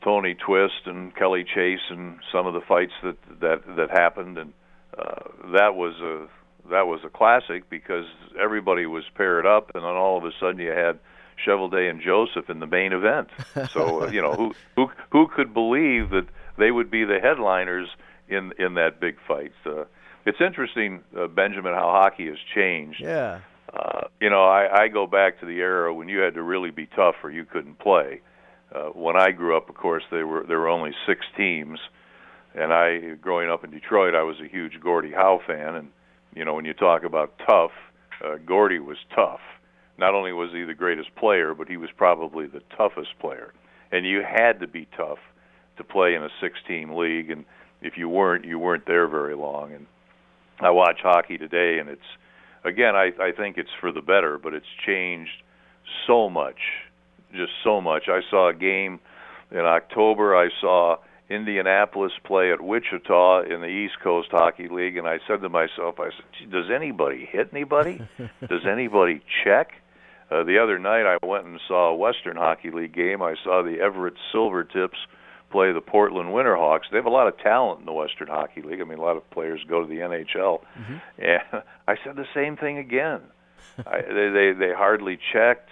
Tony 0.02 0.34
Twist 0.34 0.86
and 0.86 1.14
Kelly 1.14 1.44
Chase 1.44 1.90
and 1.90 2.18
some 2.32 2.46
of 2.46 2.54
the 2.54 2.60
fights 2.60 2.92
that 3.02 3.16
that 3.40 3.76
that 3.76 3.90
happened, 3.90 4.38
and 4.38 4.52
uh, 4.96 5.50
that 5.52 5.74
was 5.74 5.94
a 6.00 6.26
that 6.70 6.86
was 6.86 7.00
a 7.04 7.08
classic 7.08 7.68
because 7.68 8.06
everybody 8.40 8.86
was 8.86 9.04
paired 9.14 9.46
up, 9.46 9.72
and 9.74 9.84
then 9.84 9.90
all 9.90 10.16
of 10.16 10.24
a 10.24 10.30
sudden 10.40 10.58
you 10.58 10.70
had 10.70 10.98
Cheveldae 11.44 11.90
and 11.90 12.00
Joseph 12.00 12.48
in 12.48 12.60
the 12.60 12.66
main 12.66 12.92
event. 12.92 13.28
So 13.70 14.04
uh, 14.04 14.10
you 14.10 14.22
know 14.22 14.32
who 14.32 14.54
who 14.76 14.90
who 15.10 15.28
could 15.28 15.52
believe 15.52 16.10
that 16.10 16.26
they 16.56 16.70
would 16.70 16.90
be 16.90 17.04
the 17.04 17.18
headliners 17.20 17.88
in 18.28 18.52
in 18.58 18.74
that 18.74 19.00
big 19.00 19.16
fight? 19.28 19.52
Uh, 19.66 19.84
it's 20.24 20.40
interesting, 20.40 21.02
uh, 21.18 21.26
Benjamin, 21.26 21.72
how 21.74 21.90
hockey 21.90 22.26
has 22.26 22.38
changed. 22.54 23.00
Yeah. 23.00 23.40
Uh, 23.72 24.08
you 24.20 24.28
know, 24.28 24.44
I, 24.44 24.82
I 24.82 24.88
go 24.88 25.06
back 25.06 25.40
to 25.40 25.46
the 25.46 25.58
era 25.58 25.94
when 25.94 26.08
you 26.08 26.18
had 26.18 26.34
to 26.34 26.42
really 26.42 26.70
be 26.70 26.86
tough 26.86 27.14
or 27.22 27.30
you 27.30 27.44
couldn't 27.44 27.78
play 27.78 28.20
uh, 28.74 28.90
when 28.90 29.16
I 29.16 29.30
grew 29.30 29.56
up, 29.56 29.68
of 29.68 29.74
course, 29.74 30.04
there 30.10 30.26
were 30.26 30.44
there 30.46 30.58
were 30.58 30.68
only 30.68 30.92
six 31.06 31.26
teams, 31.36 31.78
and 32.54 32.72
I, 32.72 33.14
growing 33.20 33.50
up 33.50 33.64
in 33.64 33.70
Detroit, 33.70 34.14
I 34.14 34.22
was 34.22 34.36
a 34.40 34.48
huge 34.48 34.80
Gordie 34.80 35.12
Howe 35.12 35.40
fan, 35.46 35.74
and 35.74 35.88
you 36.34 36.44
know 36.44 36.54
when 36.54 36.64
you 36.64 36.74
talk 36.74 37.02
about 37.02 37.34
tough, 37.46 37.72
uh, 38.24 38.36
Gordie 38.44 38.78
was 38.78 38.98
tough. 39.14 39.40
Not 39.98 40.14
only 40.14 40.32
was 40.32 40.50
he 40.52 40.64
the 40.64 40.74
greatest 40.74 41.14
player, 41.16 41.52
but 41.52 41.68
he 41.68 41.76
was 41.76 41.90
probably 41.96 42.46
the 42.46 42.62
toughest 42.76 43.18
player, 43.20 43.52
and 43.92 44.06
you 44.06 44.22
had 44.22 44.60
to 44.60 44.66
be 44.66 44.86
tough 44.96 45.18
to 45.76 45.84
play 45.84 46.14
in 46.14 46.22
a 46.22 46.28
six-team 46.40 46.92
league, 46.94 47.30
and 47.30 47.44
if 47.82 47.94
you 47.96 48.08
weren't, 48.08 48.44
you 48.44 48.58
weren't 48.58 48.86
there 48.86 49.08
very 49.08 49.34
long. 49.34 49.72
And 49.72 49.86
I 50.60 50.70
watch 50.70 51.00
hockey 51.02 51.38
today, 51.38 51.78
and 51.78 51.88
it's 51.88 52.00
again, 52.64 52.94
I 52.94 53.10
I 53.20 53.32
think 53.32 53.58
it's 53.58 53.70
for 53.80 53.90
the 53.90 54.02
better, 54.02 54.38
but 54.38 54.54
it's 54.54 54.66
changed 54.86 55.42
so 56.06 56.30
much, 56.30 56.60
just 57.32 57.52
so 57.64 57.80
much. 57.80 58.04
I 58.08 58.20
saw 58.30 58.48
a 58.48 58.54
game 58.54 59.00
in 59.50 59.60
October. 59.60 60.36
I 60.36 60.48
saw 60.60 60.96
Indianapolis 61.28 62.12
play 62.24 62.52
at 62.52 62.60
Wichita 62.60 63.42
in 63.42 63.60
the 63.60 63.68
East 63.68 63.94
Coast 64.02 64.28
Hockey 64.30 64.68
League, 64.68 64.96
and 64.96 65.06
I 65.06 65.18
said 65.26 65.42
to 65.42 65.48
myself, 65.48 66.00
I 66.00 66.10
said, 66.10 66.50
"Does 66.50 66.70
anybody 66.74 67.28
hit 67.30 67.50
anybody? 67.52 68.00
Does 68.48 68.66
anybody 68.66 69.22
check?" 69.44 69.72
Uh, 70.30 70.44
the 70.44 70.58
other 70.62 70.78
night, 70.78 71.06
I 71.06 71.24
went 71.26 71.44
and 71.44 71.60
saw 71.66 71.90
a 71.90 71.96
Western 71.96 72.36
Hockey 72.36 72.70
League 72.70 72.94
game. 72.94 73.20
I 73.20 73.34
saw 73.42 73.62
the 73.62 73.80
Everett 73.80 74.14
Silvertips 74.32 74.98
play 75.50 75.72
the 75.72 75.80
Portland 75.80 76.30
Winterhawks. 76.30 76.82
They 76.90 76.98
have 76.98 77.06
a 77.06 77.10
lot 77.10 77.26
of 77.26 77.36
talent 77.38 77.80
in 77.80 77.86
the 77.86 77.92
Western 77.92 78.28
Hockey 78.28 78.62
League. 78.62 78.80
I 78.80 78.84
mean, 78.84 78.98
a 78.98 79.02
lot 79.02 79.16
of 79.16 79.28
players 79.30 79.60
go 79.68 79.82
to 79.82 79.88
the 79.88 80.00
NHL. 80.00 80.60
Mm-hmm. 80.78 80.96
And 81.18 81.62
I 81.88 81.96
said 82.04 82.16
the 82.16 82.26
same 82.32 82.56
thing 82.56 82.78
again. 82.78 83.20
I, 83.86 84.00
they, 84.02 84.30
they 84.30 84.52
they 84.52 84.72
hardly 84.72 85.18
checked. 85.32 85.70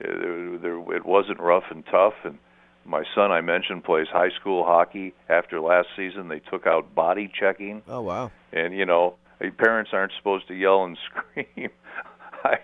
It, 0.00 0.64
it 0.64 1.06
wasn't 1.06 1.40
rough 1.40 1.64
and 1.70 1.84
tough. 1.86 2.14
And 2.24 2.38
my 2.84 3.04
son, 3.14 3.32
I 3.32 3.40
mentioned, 3.40 3.84
plays 3.84 4.06
high 4.12 4.30
school 4.40 4.64
hockey. 4.64 5.14
After 5.28 5.60
last 5.60 5.88
season, 5.96 6.28
they 6.28 6.40
took 6.40 6.66
out 6.66 6.94
body 6.94 7.30
checking. 7.38 7.82
Oh 7.88 8.02
wow! 8.02 8.30
And 8.52 8.74
you 8.74 8.86
know, 8.86 9.16
parents 9.58 9.90
aren't 9.92 10.12
supposed 10.18 10.48
to 10.48 10.54
yell 10.54 10.84
and 10.84 10.96
scream. 11.32 11.70
I, 12.44 12.58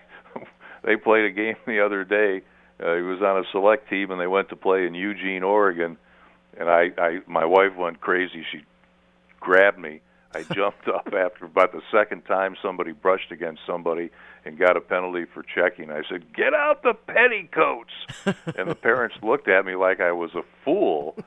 they 0.83 0.95
played 0.95 1.25
a 1.25 1.31
game 1.31 1.55
the 1.65 1.85
other 1.85 2.03
day. 2.03 2.41
Uh, 2.79 2.95
he 2.95 3.01
was 3.01 3.21
on 3.21 3.37
a 3.37 3.43
select 3.51 3.89
team, 3.89 4.11
and 4.11 4.19
they 4.19 4.27
went 4.27 4.49
to 4.49 4.55
play 4.55 4.85
in 4.85 4.93
Eugene, 4.93 5.43
Oregon 5.43 5.97
and 6.57 6.69
I, 6.69 6.89
I 6.97 7.19
my 7.27 7.45
wife 7.45 7.75
went 7.77 8.01
crazy. 8.01 8.45
She 8.51 8.59
grabbed 9.39 9.79
me. 9.79 10.01
I 10.35 10.43
jumped 10.53 10.87
up 10.93 11.07
after 11.13 11.45
about 11.45 11.71
the 11.71 11.81
second 11.91 12.23
time 12.25 12.55
somebody 12.61 12.91
brushed 12.91 13.31
against 13.31 13.61
somebody 13.65 14.09
and 14.43 14.57
got 14.57 14.77
a 14.77 14.81
penalty 14.81 15.25
for 15.25 15.43
checking. 15.43 15.89
I 15.89 16.03
said, 16.09 16.33
"Get 16.33 16.53
out 16.53 16.83
the 16.83 16.93
petticoats!" 16.93 17.93
and 18.57 18.69
the 18.69 18.75
parents 18.75 19.15
looked 19.23 19.47
at 19.47 19.65
me 19.65 19.75
like 19.75 20.01
I 20.01 20.11
was 20.11 20.35
a 20.35 20.43
fool. 20.63 21.17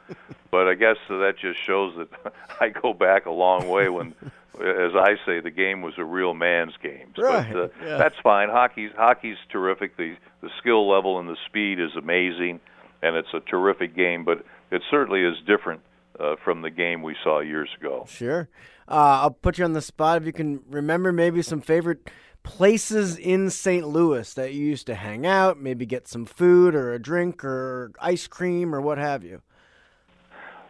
But 0.50 0.68
I 0.68 0.74
guess 0.74 0.96
that 1.08 1.34
just 1.40 1.62
shows 1.64 1.94
that 1.96 2.34
I 2.60 2.68
go 2.68 2.92
back 2.92 3.26
a 3.26 3.30
long 3.30 3.68
way 3.68 3.88
when 3.88 4.14
as 4.60 4.92
I 4.96 5.14
say, 5.24 5.40
the 5.40 5.52
game 5.52 5.82
was 5.82 5.94
a 5.98 6.04
real 6.04 6.34
man's 6.34 6.76
game. 6.82 7.12
Right. 7.16 7.52
But 7.52 7.58
uh, 7.60 7.68
yeah. 7.80 7.96
that's 7.96 8.16
fine. 8.22 8.48
Hockey's 8.48 8.90
hockey's 8.96 9.36
terrific. 9.50 9.96
The 9.96 10.16
the 10.40 10.50
skill 10.58 10.88
level 10.88 11.18
and 11.18 11.28
the 11.28 11.36
speed 11.46 11.80
is 11.80 11.94
amazing, 11.96 12.60
and 13.02 13.16
it's 13.16 13.32
a 13.32 13.40
terrific 13.40 13.94
game. 13.94 14.24
But 14.24 14.44
it 14.70 14.82
certainly 14.90 15.22
is 15.22 15.36
different 15.46 15.80
uh, 16.18 16.36
from 16.44 16.62
the 16.62 16.70
game 16.70 17.02
we 17.02 17.16
saw 17.22 17.40
years 17.40 17.70
ago. 17.78 18.06
Sure. 18.08 18.48
Uh, 18.88 19.20
I'll 19.22 19.30
put 19.30 19.58
you 19.58 19.64
on 19.64 19.74
the 19.74 19.82
spot 19.82 20.18
if 20.18 20.26
you 20.26 20.32
can 20.32 20.60
remember 20.68 21.12
maybe 21.12 21.42
some 21.42 21.60
favorite 21.60 22.10
places 22.42 23.18
in 23.18 23.50
St. 23.50 23.86
Louis 23.86 24.32
that 24.34 24.54
you 24.54 24.64
used 24.64 24.86
to 24.86 24.94
hang 24.94 25.26
out, 25.26 25.60
maybe 25.60 25.84
get 25.84 26.08
some 26.08 26.24
food 26.24 26.74
or 26.74 26.94
a 26.94 26.98
drink 26.98 27.44
or 27.44 27.92
ice 28.00 28.26
cream 28.26 28.74
or 28.74 28.80
what 28.80 28.96
have 28.96 29.22
you. 29.22 29.42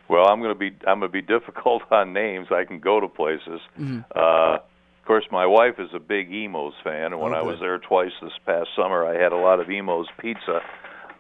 Well, 0.09 0.27
I'm 0.27 0.41
going 0.41 0.53
to 0.53 0.59
be 0.59 0.75
I'm 0.87 0.99
going 1.01 1.13
to 1.13 1.23
be 1.23 1.23
difficult 1.39 1.83
on 1.91 2.13
names. 2.13 2.49
I 2.51 2.65
can 2.65 2.81
go 2.81 2.99
to 2.99 3.09
places. 3.09 3.61
Mm-hmm. 3.79 4.01
Uh, 4.15 4.55
of 4.57 5.07
course, 5.07 5.25
my 5.31 5.47
wife 5.47 5.75
is 5.79 5.91
a 5.95 6.01
big 6.01 6.33
Imo's 6.33 6.75
fan, 6.83 7.13
and 7.13 7.21
when 7.21 7.33
oh, 7.33 7.39
I 7.39 7.43
was 7.43 7.61
there 7.61 7.79
twice 7.79 8.13
this 8.21 8.33
past 8.45 8.69
summer, 8.77 9.07
I 9.07 9.23
had 9.23 9.33
a 9.33 9.37
lot 9.37 9.61
of 9.61 9.71
Imo's 9.71 10.09
pizza. 10.19 10.61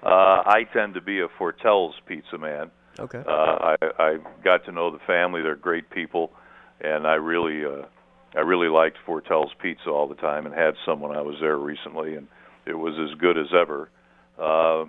Uh, 0.02 0.42
I 0.44 0.66
tend 0.72 0.94
to 0.94 1.00
be 1.00 1.20
a 1.20 1.28
Fortel's 1.28 1.94
pizza 2.06 2.36
man. 2.36 2.70
Okay. 2.98 3.22
Uh, 3.26 3.30
I 3.30 3.76
I 3.98 4.18
got 4.44 4.64
to 4.66 4.72
know 4.72 4.90
the 4.90 4.98
family; 5.06 5.42
they're 5.42 5.56
great 5.56 5.88
people, 5.90 6.32
and 6.80 7.06
I 7.06 7.14
really 7.14 7.64
uh, 7.64 7.86
I 8.34 8.40
really 8.40 8.68
liked 8.68 8.98
Fortel's 9.06 9.52
pizza 9.60 9.90
all 9.90 10.08
the 10.08 10.14
time, 10.14 10.46
and 10.46 10.54
had 10.54 10.74
some 10.84 11.00
when 11.00 11.16
I 11.16 11.22
was 11.22 11.36
there 11.40 11.56
recently, 11.56 12.14
and 12.14 12.28
it 12.66 12.74
was 12.74 12.94
as 12.98 13.18
good 13.18 13.38
as 13.38 13.48
ever. 13.58 13.88
Uh, 14.38 14.84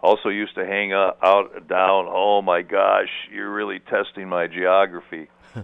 also 0.00 0.28
used 0.28 0.54
to 0.56 0.66
hang 0.66 0.92
out, 0.92 1.18
out 1.22 1.68
down. 1.68 2.06
Oh 2.08 2.42
my 2.42 2.62
gosh, 2.62 3.08
you're 3.32 3.52
really 3.52 3.80
testing 3.80 4.28
my 4.28 4.46
geography. 4.46 5.28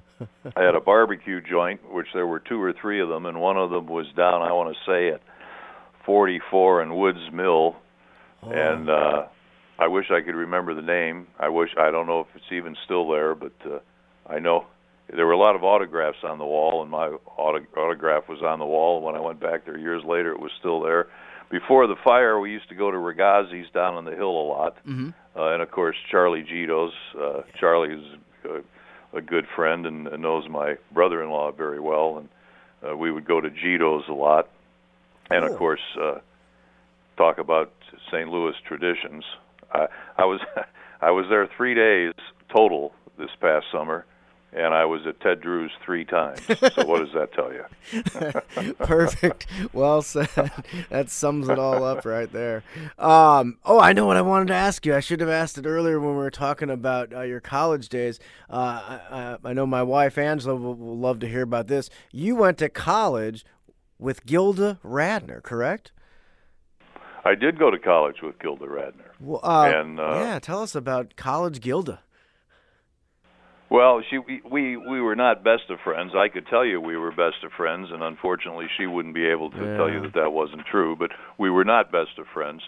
I 0.56 0.62
had 0.62 0.74
a 0.74 0.80
barbecue 0.80 1.40
joint, 1.40 1.80
which 1.92 2.06
there 2.14 2.26
were 2.26 2.38
two 2.38 2.62
or 2.62 2.72
three 2.72 3.00
of 3.00 3.08
them, 3.08 3.26
and 3.26 3.40
one 3.40 3.56
of 3.56 3.70
them 3.70 3.86
was 3.86 4.06
down. 4.16 4.42
I 4.42 4.52
want 4.52 4.74
to 4.74 4.90
say 4.90 5.08
at 5.08 5.20
44 6.06 6.82
and 6.82 6.96
Woods 6.96 7.30
Mill, 7.32 7.76
oh. 8.42 8.50
and 8.50 8.88
uh, 8.88 9.26
I 9.78 9.88
wish 9.88 10.06
I 10.10 10.20
could 10.20 10.36
remember 10.36 10.74
the 10.74 10.82
name. 10.82 11.26
I 11.38 11.48
wish 11.48 11.70
I 11.76 11.90
don't 11.90 12.06
know 12.06 12.20
if 12.20 12.28
it's 12.34 12.52
even 12.52 12.76
still 12.84 13.10
there, 13.10 13.34
but 13.34 13.52
uh, 13.66 13.80
I 14.26 14.38
know 14.38 14.66
there 15.14 15.26
were 15.26 15.32
a 15.32 15.38
lot 15.38 15.56
of 15.56 15.64
autographs 15.64 16.18
on 16.22 16.38
the 16.38 16.44
wall, 16.44 16.82
and 16.82 16.90
my 16.90 17.08
auto- 17.36 17.66
autograph 17.76 18.28
was 18.28 18.42
on 18.42 18.58
the 18.58 18.66
wall. 18.66 19.00
When 19.00 19.14
I 19.14 19.20
went 19.20 19.40
back 19.40 19.64
there 19.64 19.78
years 19.78 20.04
later, 20.04 20.32
it 20.32 20.40
was 20.40 20.52
still 20.58 20.80
there. 20.80 21.08
Before 21.50 21.86
the 21.86 21.96
fire, 22.04 22.38
we 22.38 22.52
used 22.52 22.68
to 22.68 22.76
go 22.76 22.90
to 22.90 22.96
Rigazzi's 22.96 23.70
down 23.72 23.94
on 23.94 24.04
the 24.04 24.14
hill 24.14 24.30
a 24.30 24.46
lot, 24.46 24.76
mm-hmm. 24.86 25.10
uh, 25.36 25.52
and 25.52 25.62
of 25.62 25.70
course 25.70 25.96
Charlie 26.10 26.44
Gitto's. 26.44 26.92
Uh, 27.18 27.42
Charlie 27.58 27.94
is 27.94 28.04
a, 28.44 29.18
a 29.18 29.20
good 29.20 29.46
friend 29.56 29.84
and, 29.84 30.06
and 30.06 30.22
knows 30.22 30.48
my 30.48 30.76
brother-in-law 30.92 31.52
very 31.52 31.80
well, 31.80 32.18
and 32.18 32.28
uh, 32.88 32.96
we 32.96 33.10
would 33.10 33.24
go 33.26 33.40
to 33.40 33.50
Gitto's 33.50 34.04
a 34.08 34.12
lot, 34.12 34.48
and 35.28 35.42
Cool. 35.42 35.52
of 35.52 35.58
course 35.58 35.80
uh, 36.00 36.18
talk 37.16 37.38
about 37.38 37.72
St. 38.12 38.28
Louis 38.28 38.54
traditions. 38.66 39.24
I, 39.72 39.86
I 40.16 40.24
was 40.26 40.40
I 41.00 41.10
was 41.10 41.26
there 41.28 41.48
three 41.56 41.74
days 41.74 42.12
total 42.54 42.92
this 43.18 43.30
past 43.40 43.66
summer, 43.72 44.06
and 44.52 44.74
I 44.74 44.84
was 44.84 45.06
at 45.06 45.20
Ted 45.20 45.40
Drewes 45.40 45.70
three 45.84 46.04
times. 46.04 46.40
So 46.46 46.84
what 46.86 47.00
does 47.00 47.12
that 47.14 47.32
tell 47.32 47.52
you? 47.52 47.64
Perfect. 48.78 49.46
Well 49.72 50.02
said. 50.02 50.28
That 50.88 51.10
sums 51.10 51.48
it 51.48 51.58
all 51.58 51.84
up 51.84 52.04
right 52.04 52.30
there. 52.32 52.62
Um, 52.98 53.58
oh, 53.64 53.78
I 53.80 53.92
know 53.92 54.06
what 54.06 54.16
I 54.16 54.22
wanted 54.22 54.48
to 54.48 54.54
ask 54.54 54.84
you. 54.84 54.94
I 54.94 55.00
should 55.00 55.20
have 55.20 55.28
asked 55.28 55.58
it 55.58 55.66
earlier 55.66 56.00
when 56.00 56.10
we 56.10 56.16
were 56.16 56.30
talking 56.30 56.70
about 56.70 57.14
uh, 57.14 57.22
your 57.22 57.40
college 57.40 57.88
days. 57.88 58.18
Uh, 58.48 58.98
I, 59.10 59.36
I 59.44 59.52
know 59.52 59.66
my 59.66 59.82
wife 59.82 60.18
Angela 60.18 60.56
will, 60.56 60.74
will 60.74 60.98
love 60.98 61.20
to 61.20 61.28
hear 61.28 61.42
about 61.42 61.68
this. 61.68 61.90
You 62.10 62.36
went 62.36 62.58
to 62.58 62.68
college 62.68 63.44
with 63.98 64.26
Gilda 64.26 64.78
Radner, 64.84 65.42
correct? 65.42 65.92
I 67.24 67.34
did 67.34 67.58
go 67.58 67.70
to 67.70 67.78
college 67.78 68.22
with 68.22 68.38
Gilda 68.38 68.66
Radner. 68.66 69.10
Well, 69.20 69.40
uh, 69.42 69.70
And, 69.74 70.00
uh, 70.00 70.20
yeah, 70.20 70.38
tell 70.38 70.62
us 70.62 70.74
about 70.74 71.16
college 71.16 71.60
Gilda. 71.60 72.00
Well, 73.70 74.02
she 74.10 74.18
we, 74.18 74.42
we 74.50 74.76
we 74.76 75.00
were 75.00 75.14
not 75.14 75.44
best 75.44 75.70
of 75.70 75.78
friends. 75.84 76.12
I 76.16 76.28
could 76.28 76.46
tell 76.48 76.64
you 76.64 76.80
we 76.80 76.96
were 76.96 77.12
best 77.12 77.44
of 77.44 77.52
friends, 77.56 77.88
and 77.92 78.02
unfortunately, 78.02 78.66
she 78.76 78.86
wouldn't 78.86 79.14
be 79.14 79.26
able 79.26 79.48
to 79.50 79.76
tell 79.76 79.88
you 79.88 80.02
that 80.02 80.14
that 80.14 80.32
wasn't 80.32 80.66
true. 80.66 80.96
But 80.98 81.12
we 81.38 81.50
were 81.50 81.64
not 81.64 81.92
best 81.92 82.18
of 82.18 82.26
friends. 82.34 82.62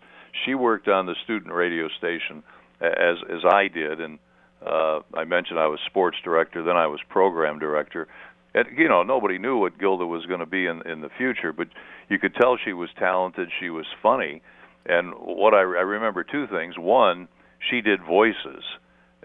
She 0.47 0.55
worked 0.55 0.87
on 0.87 1.07
the 1.07 1.17
student 1.25 1.53
radio 1.53 1.89
station 1.99 2.45
as 2.81 3.17
as 3.29 3.45
I 3.45 3.67
did, 3.67 4.01
and 4.01 4.21
uh, 4.65 5.01
I 5.13 5.25
mentioned 5.25 5.59
I 5.59 5.67
was 5.67 5.81
sports 5.87 6.19
director. 6.23 6.63
Then 6.63 6.77
I 6.77 6.87
was 6.87 7.01
program 7.09 7.59
director. 7.59 8.07
And 8.55 8.67
you 8.79 8.89
know, 8.89 9.03
nobody 9.03 9.39
knew 9.39 9.59
what 9.59 9.81
Gilda 9.81 10.07
was 10.07 10.25
going 10.27 10.41
to 10.41 10.47
be 10.47 10.67
in 10.67 10.83
in 10.87 11.01
the 11.01 11.11
future, 11.19 11.53
but 11.53 11.67
you 12.11 12.21
could 12.21 12.37
tell 12.37 12.57
she 12.65 12.73
was 12.73 12.91
talented. 12.97 13.49
She 13.59 13.71
was 13.71 13.87
funny, 14.05 14.41
and 14.87 15.15
what 15.19 15.53
I, 15.53 15.63
I 15.63 15.83
remember 15.83 16.23
two 16.23 16.47
things. 16.47 16.77
One, 16.79 17.27
she 17.71 17.81
did 17.81 18.05
voices 18.05 18.63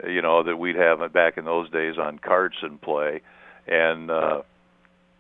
you 0.08 0.22
know 0.22 0.44
that 0.44 0.58
we'd 0.58 0.76
have 0.76 1.12
back 1.14 1.38
in 1.38 1.46
those 1.46 1.70
days 1.72 1.98
on 1.98 2.20
Carson 2.20 2.78
play, 2.78 3.22
and 3.68 4.12
uh, 4.12 4.42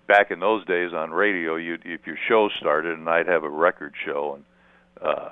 back 0.07 0.31
in 0.31 0.39
those 0.39 0.65
days 0.65 0.93
on 0.93 1.11
radio, 1.11 1.55
you 1.55 1.77
if 1.83 2.05
your 2.05 2.17
show 2.27 2.49
started, 2.57 2.97
and 2.97 3.09
I'd 3.09 3.27
have 3.27 3.43
a 3.43 3.49
record 3.49 3.93
show, 4.05 4.35
and 4.35 5.07
uh, 5.07 5.29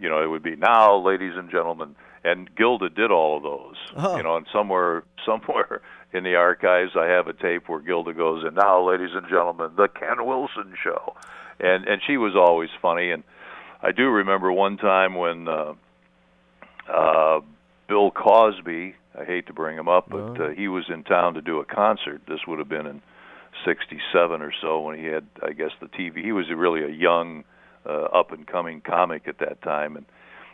you 0.00 0.08
know 0.08 0.22
it 0.22 0.26
would 0.26 0.42
be 0.42 0.56
now, 0.56 0.96
ladies 0.96 1.34
and 1.36 1.50
gentlemen, 1.50 1.94
and 2.24 2.48
Gilda 2.56 2.88
did 2.88 3.10
all 3.10 3.36
of 3.36 3.42
those, 3.42 3.76
Oh. 3.96 4.16
you 4.16 4.22
know, 4.22 4.36
and 4.36 4.46
somewhere 4.52 5.02
somewhere 5.26 5.82
in 6.12 6.24
the 6.24 6.34
archives, 6.34 6.92
I 6.96 7.06
have 7.06 7.28
a 7.28 7.32
tape 7.32 7.68
where 7.68 7.80
Gilda 7.80 8.12
goes, 8.14 8.42
and 8.44 8.56
now, 8.56 8.80
ladies 8.88 9.10
and 9.14 9.28
gentlemen, 9.28 9.72
the 9.76 9.88
Ken 9.88 10.24
Wilson 10.26 10.74
show, 10.82 11.14
and 11.60 11.86
and 11.86 12.00
she 12.06 12.16
was 12.16 12.34
always 12.34 12.70
funny, 12.80 13.10
and 13.10 13.22
I 13.82 13.92
do 13.92 14.08
remember 14.08 14.50
one 14.50 14.76
time 14.78 15.14
when. 15.14 15.48
Uh, 15.48 15.74
uh, 16.88 17.40
Bill 17.90 18.12
Cosby. 18.12 18.94
I 19.18 19.24
hate 19.24 19.48
to 19.48 19.52
bring 19.52 19.76
him 19.76 19.88
up, 19.88 20.08
but 20.08 20.40
uh, 20.40 20.48
he 20.56 20.68
was 20.68 20.84
in 20.88 21.02
town 21.02 21.34
to 21.34 21.42
do 21.42 21.58
a 21.58 21.64
concert. 21.64 22.22
This 22.28 22.38
would 22.46 22.60
have 22.60 22.68
been 22.68 22.86
in 22.86 23.02
'67 23.66 24.40
or 24.40 24.52
so 24.62 24.80
when 24.80 24.96
he 24.96 25.06
had, 25.06 25.26
I 25.42 25.52
guess, 25.52 25.72
the 25.80 25.88
TV. 25.88 26.24
He 26.24 26.30
was 26.30 26.46
really 26.56 26.84
a 26.84 26.96
young, 26.96 27.42
uh, 27.84 28.04
up 28.04 28.30
and 28.30 28.46
coming 28.46 28.80
comic 28.80 29.26
at 29.26 29.40
that 29.40 29.60
time, 29.62 29.96
and 29.96 30.06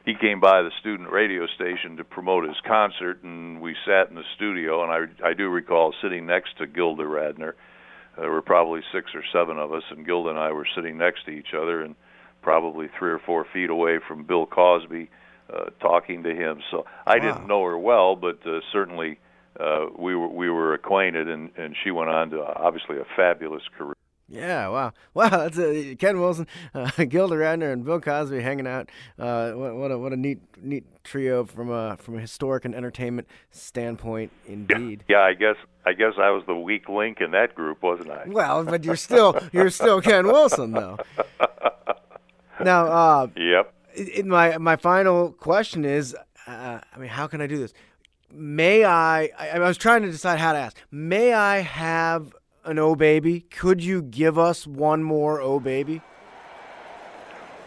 he 0.06 0.14
came 0.18 0.40
by 0.40 0.62
the 0.62 0.70
student 0.80 1.12
radio 1.12 1.46
station 1.54 1.98
to 1.98 2.04
promote 2.04 2.48
his 2.48 2.56
concert, 2.66 3.22
and 3.22 3.60
we 3.60 3.76
sat 3.84 4.08
in 4.08 4.14
the 4.14 4.24
studio. 4.34 4.82
And 4.82 4.90
I, 5.22 5.28
I 5.28 5.34
do 5.34 5.50
recall 5.50 5.92
sitting 6.02 6.24
next 6.24 6.56
to 6.56 6.66
Gilda 6.66 7.02
Radner. 7.02 7.52
There 8.16 8.30
were 8.30 8.40
probably 8.40 8.80
six 8.94 9.10
or 9.14 9.22
seven 9.30 9.58
of 9.58 9.74
us, 9.74 9.82
and 9.90 10.06
Gilda 10.06 10.30
and 10.30 10.38
I 10.38 10.52
were 10.52 10.66
sitting 10.74 10.96
next 10.96 11.26
to 11.26 11.32
each 11.32 11.52
other, 11.52 11.82
and 11.82 11.96
probably 12.40 12.86
three 12.98 13.10
or 13.10 13.18
four 13.18 13.44
feet 13.52 13.68
away 13.68 13.98
from 14.08 14.24
Bill 14.24 14.46
Cosby 14.46 15.10
uh, 15.10 15.14
talking 15.80 16.22
to 16.24 16.34
him. 16.34 16.60
So 16.70 16.84
I 17.06 17.16
Wow. 17.16 17.22
didn't 17.22 17.46
know 17.48 17.64
her 17.64 17.78
well, 17.78 18.16
but 18.16 18.38
uh, 18.46 18.60
certainly 18.72 19.18
uh, 19.58 19.86
we 19.96 20.14
were 20.14 20.28
we 20.28 20.50
were 20.50 20.74
acquainted, 20.74 21.28
and 21.28 21.50
and 21.56 21.74
she 21.82 21.90
went 21.90 22.10
on 22.10 22.30
to 22.30 22.42
obviously 22.44 22.98
a 22.98 23.04
fabulous 23.16 23.62
career. 23.76 23.94
Yeah, 24.28 24.68
wow, 24.68 24.92
wow! 25.14 25.28
That's 25.28 25.56
a, 25.56 25.94
Ken 25.94 26.18
Wilson, 26.18 26.48
uh, 26.74 26.90
Gilda 27.08 27.36
Radner, 27.36 27.72
and 27.72 27.84
Bill 27.84 28.00
Cosby 28.00 28.40
hanging 28.40 28.66
out. 28.66 28.90
Uh, 29.18 29.52
what, 29.52 29.76
what, 29.76 29.90
a 29.92 29.98
what 29.98 30.12
a 30.12 30.16
neat 30.16 30.40
neat 30.60 30.84
trio 31.04 31.44
from 31.44 31.70
a 31.70 31.96
from 31.96 32.16
a 32.18 32.20
historic 32.20 32.64
and 32.64 32.74
entertainment 32.74 33.28
standpoint, 33.52 34.32
indeed. 34.46 35.04
Yeah, 35.08 35.20
I 35.20 35.34
guess 35.34 35.54
I 35.86 35.92
guess 35.92 36.14
I 36.18 36.30
was 36.30 36.42
the 36.48 36.56
weak 36.56 36.88
link 36.88 37.20
in 37.20 37.30
that 37.30 37.54
group, 37.54 37.84
wasn't 37.84 38.10
I? 38.10 38.24
Well, 38.26 38.64
but 38.64 38.82
you're 38.84 38.96
still 38.96 39.38
you're 39.52 39.70
still 39.70 40.00
Ken 40.00 40.26
Wilson 40.26 40.72
though. 40.72 40.98
Now, 42.58 42.86
uh, 42.86 43.26
yep. 43.36 43.72
In 43.96 44.28
my 44.28 44.58
my 44.58 44.76
final 44.76 45.32
question 45.32 45.84
is, 45.84 46.14
uh, 46.46 46.80
I 46.94 46.98
mean, 46.98 47.08
how 47.08 47.26
can 47.26 47.40
I 47.40 47.46
do 47.46 47.58
this? 47.58 47.72
May 48.30 48.84
I, 48.84 49.30
I? 49.38 49.48
I 49.54 49.58
was 49.58 49.78
trying 49.78 50.02
to 50.02 50.10
decide 50.10 50.38
how 50.38 50.52
to 50.52 50.58
ask. 50.58 50.76
May 50.90 51.32
I 51.32 51.58
have 51.58 52.34
an 52.64 52.78
O 52.78 52.94
baby? 52.94 53.40
Could 53.40 53.82
you 53.82 54.02
give 54.02 54.38
us 54.38 54.66
one 54.66 55.02
more 55.02 55.40
O 55.40 55.60
baby? 55.60 56.02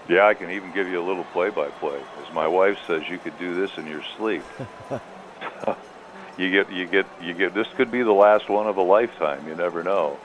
Yeah, 0.07 0.25
I 0.25 0.33
can 0.33 0.49
even 0.49 0.71
give 0.71 0.87
you 0.87 0.99
a 0.99 1.05
little 1.05 1.23
play-by-play. 1.25 2.01
As 2.25 2.33
my 2.33 2.47
wife 2.47 2.79
says, 2.87 3.07
you 3.07 3.19
could 3.19 3.37
do 3.37 3.53
this 3.53 3.77
in 3.77 3.85
your 3.85 4.01
sleep. 4.17 4.41
you 6.37 6.49
get, 6.49 6.71
you 6.71 6.87
get, 6.87 7.05
you 7.21 7.33
get. 7.33 7.53
This 7.53 7.67
could 7.75 7.91
be 7.91 8.01
the 8.01 8.13
last 8.13 8.49
one 8.49 8.67
of 8.67 8.77
a 8.77 8.81
lifetime. 8.81 9.47
You 9.47 9.55
never 9.55 9.83
know. 9.83 10.17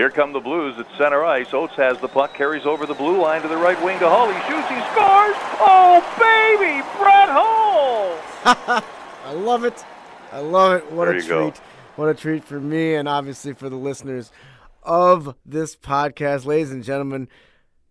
Here 0.00 0.08
come 0.08 0.32
the 0.32 0.40
Blues 0.40 0.78
at 0.78 0.86
center 0.96 1.26
ice. 1.26 1.52
Oates 1.52 1.74
has 1.74 1.98
the 1.98 2.08
puck, 2.08 2.32
carries 2.32 2.64
over 2.64 2.86
the 2.86 2.94
blue 2.94 3.20
line 3.20 3.42
to 3.42 3.48
the 3.48 3.56
right 3.58 3.76
wing 3.84 3.98
to 3.98 4.08
Hull. 4.08 4.28
He 4.28 4.40
shoots, 4.48 4.66
he 4.66 4.80
scores. 4.92 5.36
Oh 5.60 6.00
baby, 6.18 6.80
Brett 6.96 7.28
Hull! 7.28 8.82
I 9.26 9.32
love 9.34 9.64
it. 9.64 9.84
I 10.32 10.38
love 10.38 10.72
it. 10.72 10.90
What 10.90 11.04
there 11.04 11.16
a 11.16 11.20
treat. 11.20 11.28
Go. 11.28 11.52
What 11.96 12.08
a 12.08 12.14
treat 12.14 12.44
for 12.44 12.58
me 12.58 12.94
and 12.94 13.10
obviously 13.10 13.52
for 13.52 13.68
the 13.68 13.76
listeners 13.76 14.32
of 14.82 15.36
this 15.44 15.76
podcast. 15.76 16.46
Ladies 16.46 16.70
and 16.70 16.82
gentlemen, 16.82 17.28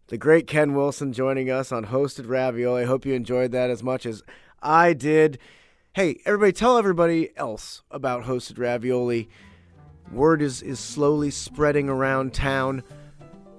the 0.07 0.17
great 0.17 0.47
Ken 0.47 0.73
Wilson 0.73 1.13
joining 1.13 1.51
us 1.51 1.71
on 1.71 1.85
Hosted 1.85 2.27
Ravioli. 2.27 2.81
I 2.81 2.85
hope 2.85 3.05
you 3.05 3.13
enjoyed 3.13 3.51
that 3.51 3.69
as 3.69 3.83
much 3.83 4.07
as 4.07 4.23
I 4.63 4.93
did. 4.93 5.37
Hey, 5.93 6.21
everybody, 6.25 6.53
tell 6.53 6.79
everybody 6.79 7.29
else 7.37 7.83
about 7.91 8.23
Hosted 8.23 8.57
Ravioli. 8.57 9.29
Word 10.11 10.41
is, 10.41 10.61
is 10.61 10.79
slowly 10.79 11.31
spreading 11.31 11.89
around 11.89 12.33
town. 12.33 12.83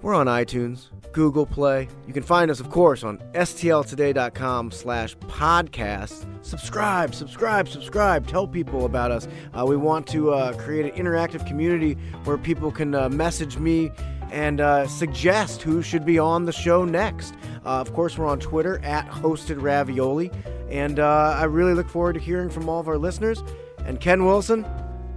We're 0.02 0.14
on 0.14 0.26
iTunes, 0.26 0.86
Google 1.12 1.44
Play. 1.44 1.88
You 2.06 2.14
can 2.14 2.22
find 2.22 2.50
us, 2.50 2.58
of 2.58 2.70
course, 2.70 3.04
on 3.04 3.18
stltoday.com 3.34 4.70
slash 4.70 5.16
podcast. 5.18 6.26
Subscribe, 6.42 7.14
subscribe, 7.14 7.68
subscribe. 7.68 8.26
Tell 8.26 8.48
people 8.48 8.86
about 8.86 9.10
us. 9.10 9.28
Uh, 9.52 9.66
we 9.66 9.76
want 9.76 10.06
to 10.08 10.32
uh, 10.32 10.54
create 10.54 10.92
an 10.92 10.98
interactive 10.98 11.46
community 11.46 11.98
where 12.24 12.38
people 12.38 12.72
can 12.72 12.94
uh, 12.94 13.10
message 13.10 13.58
me 13.58 13.90
and 14.32 14.60
uh, 14.60 14.86
suggest 14.86 15.60
who 15.60 15.82
should 15.82 16.06
be 16.06 16.18
on 16.18 16.46
the 16.46 16.52
show 16.52 16.84
next. 16.84 17.34
Uh, 17.66 17.80
of 17.80 17.92
course, 17.92 18.16
we're 18.16 18.26
on 18.26 18.40
Twitter 18.40 18.78
at 18.82 19.06
Hosted 19.08 19.60
Ravioli. 19.60 20.30
And 20.70 20.98
uh, 20.98 21.36
I 21.36 21.44
really 21.44 21.74
look 21.74 21.88
forward 21.88 22.14
to 22.14 22.20
hearing 22.20 22.48
from 22.48 22.68
all 22.68 22.80
of 22.80 22.88
our 22.88 22.96
listeners. 22.96 23.42
And 23.84 24.00
Ken 24.00 24.24
Wilson, 24.24 24.64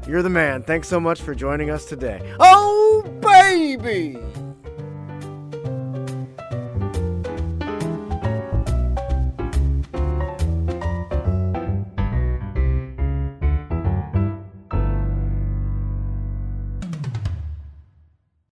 you're 0.07 0.21
the 0.21 0.29
man. 0.29 0.63
Thanks 0.63 0.87
so 0.87 0.99
much 0.99 1.21
for 1.21 1.33
joining 1.35 1.69
us 1.69 1.85
today. 1.85 2.21
Oh, 2.39 3.03
baby! 3.21 4.17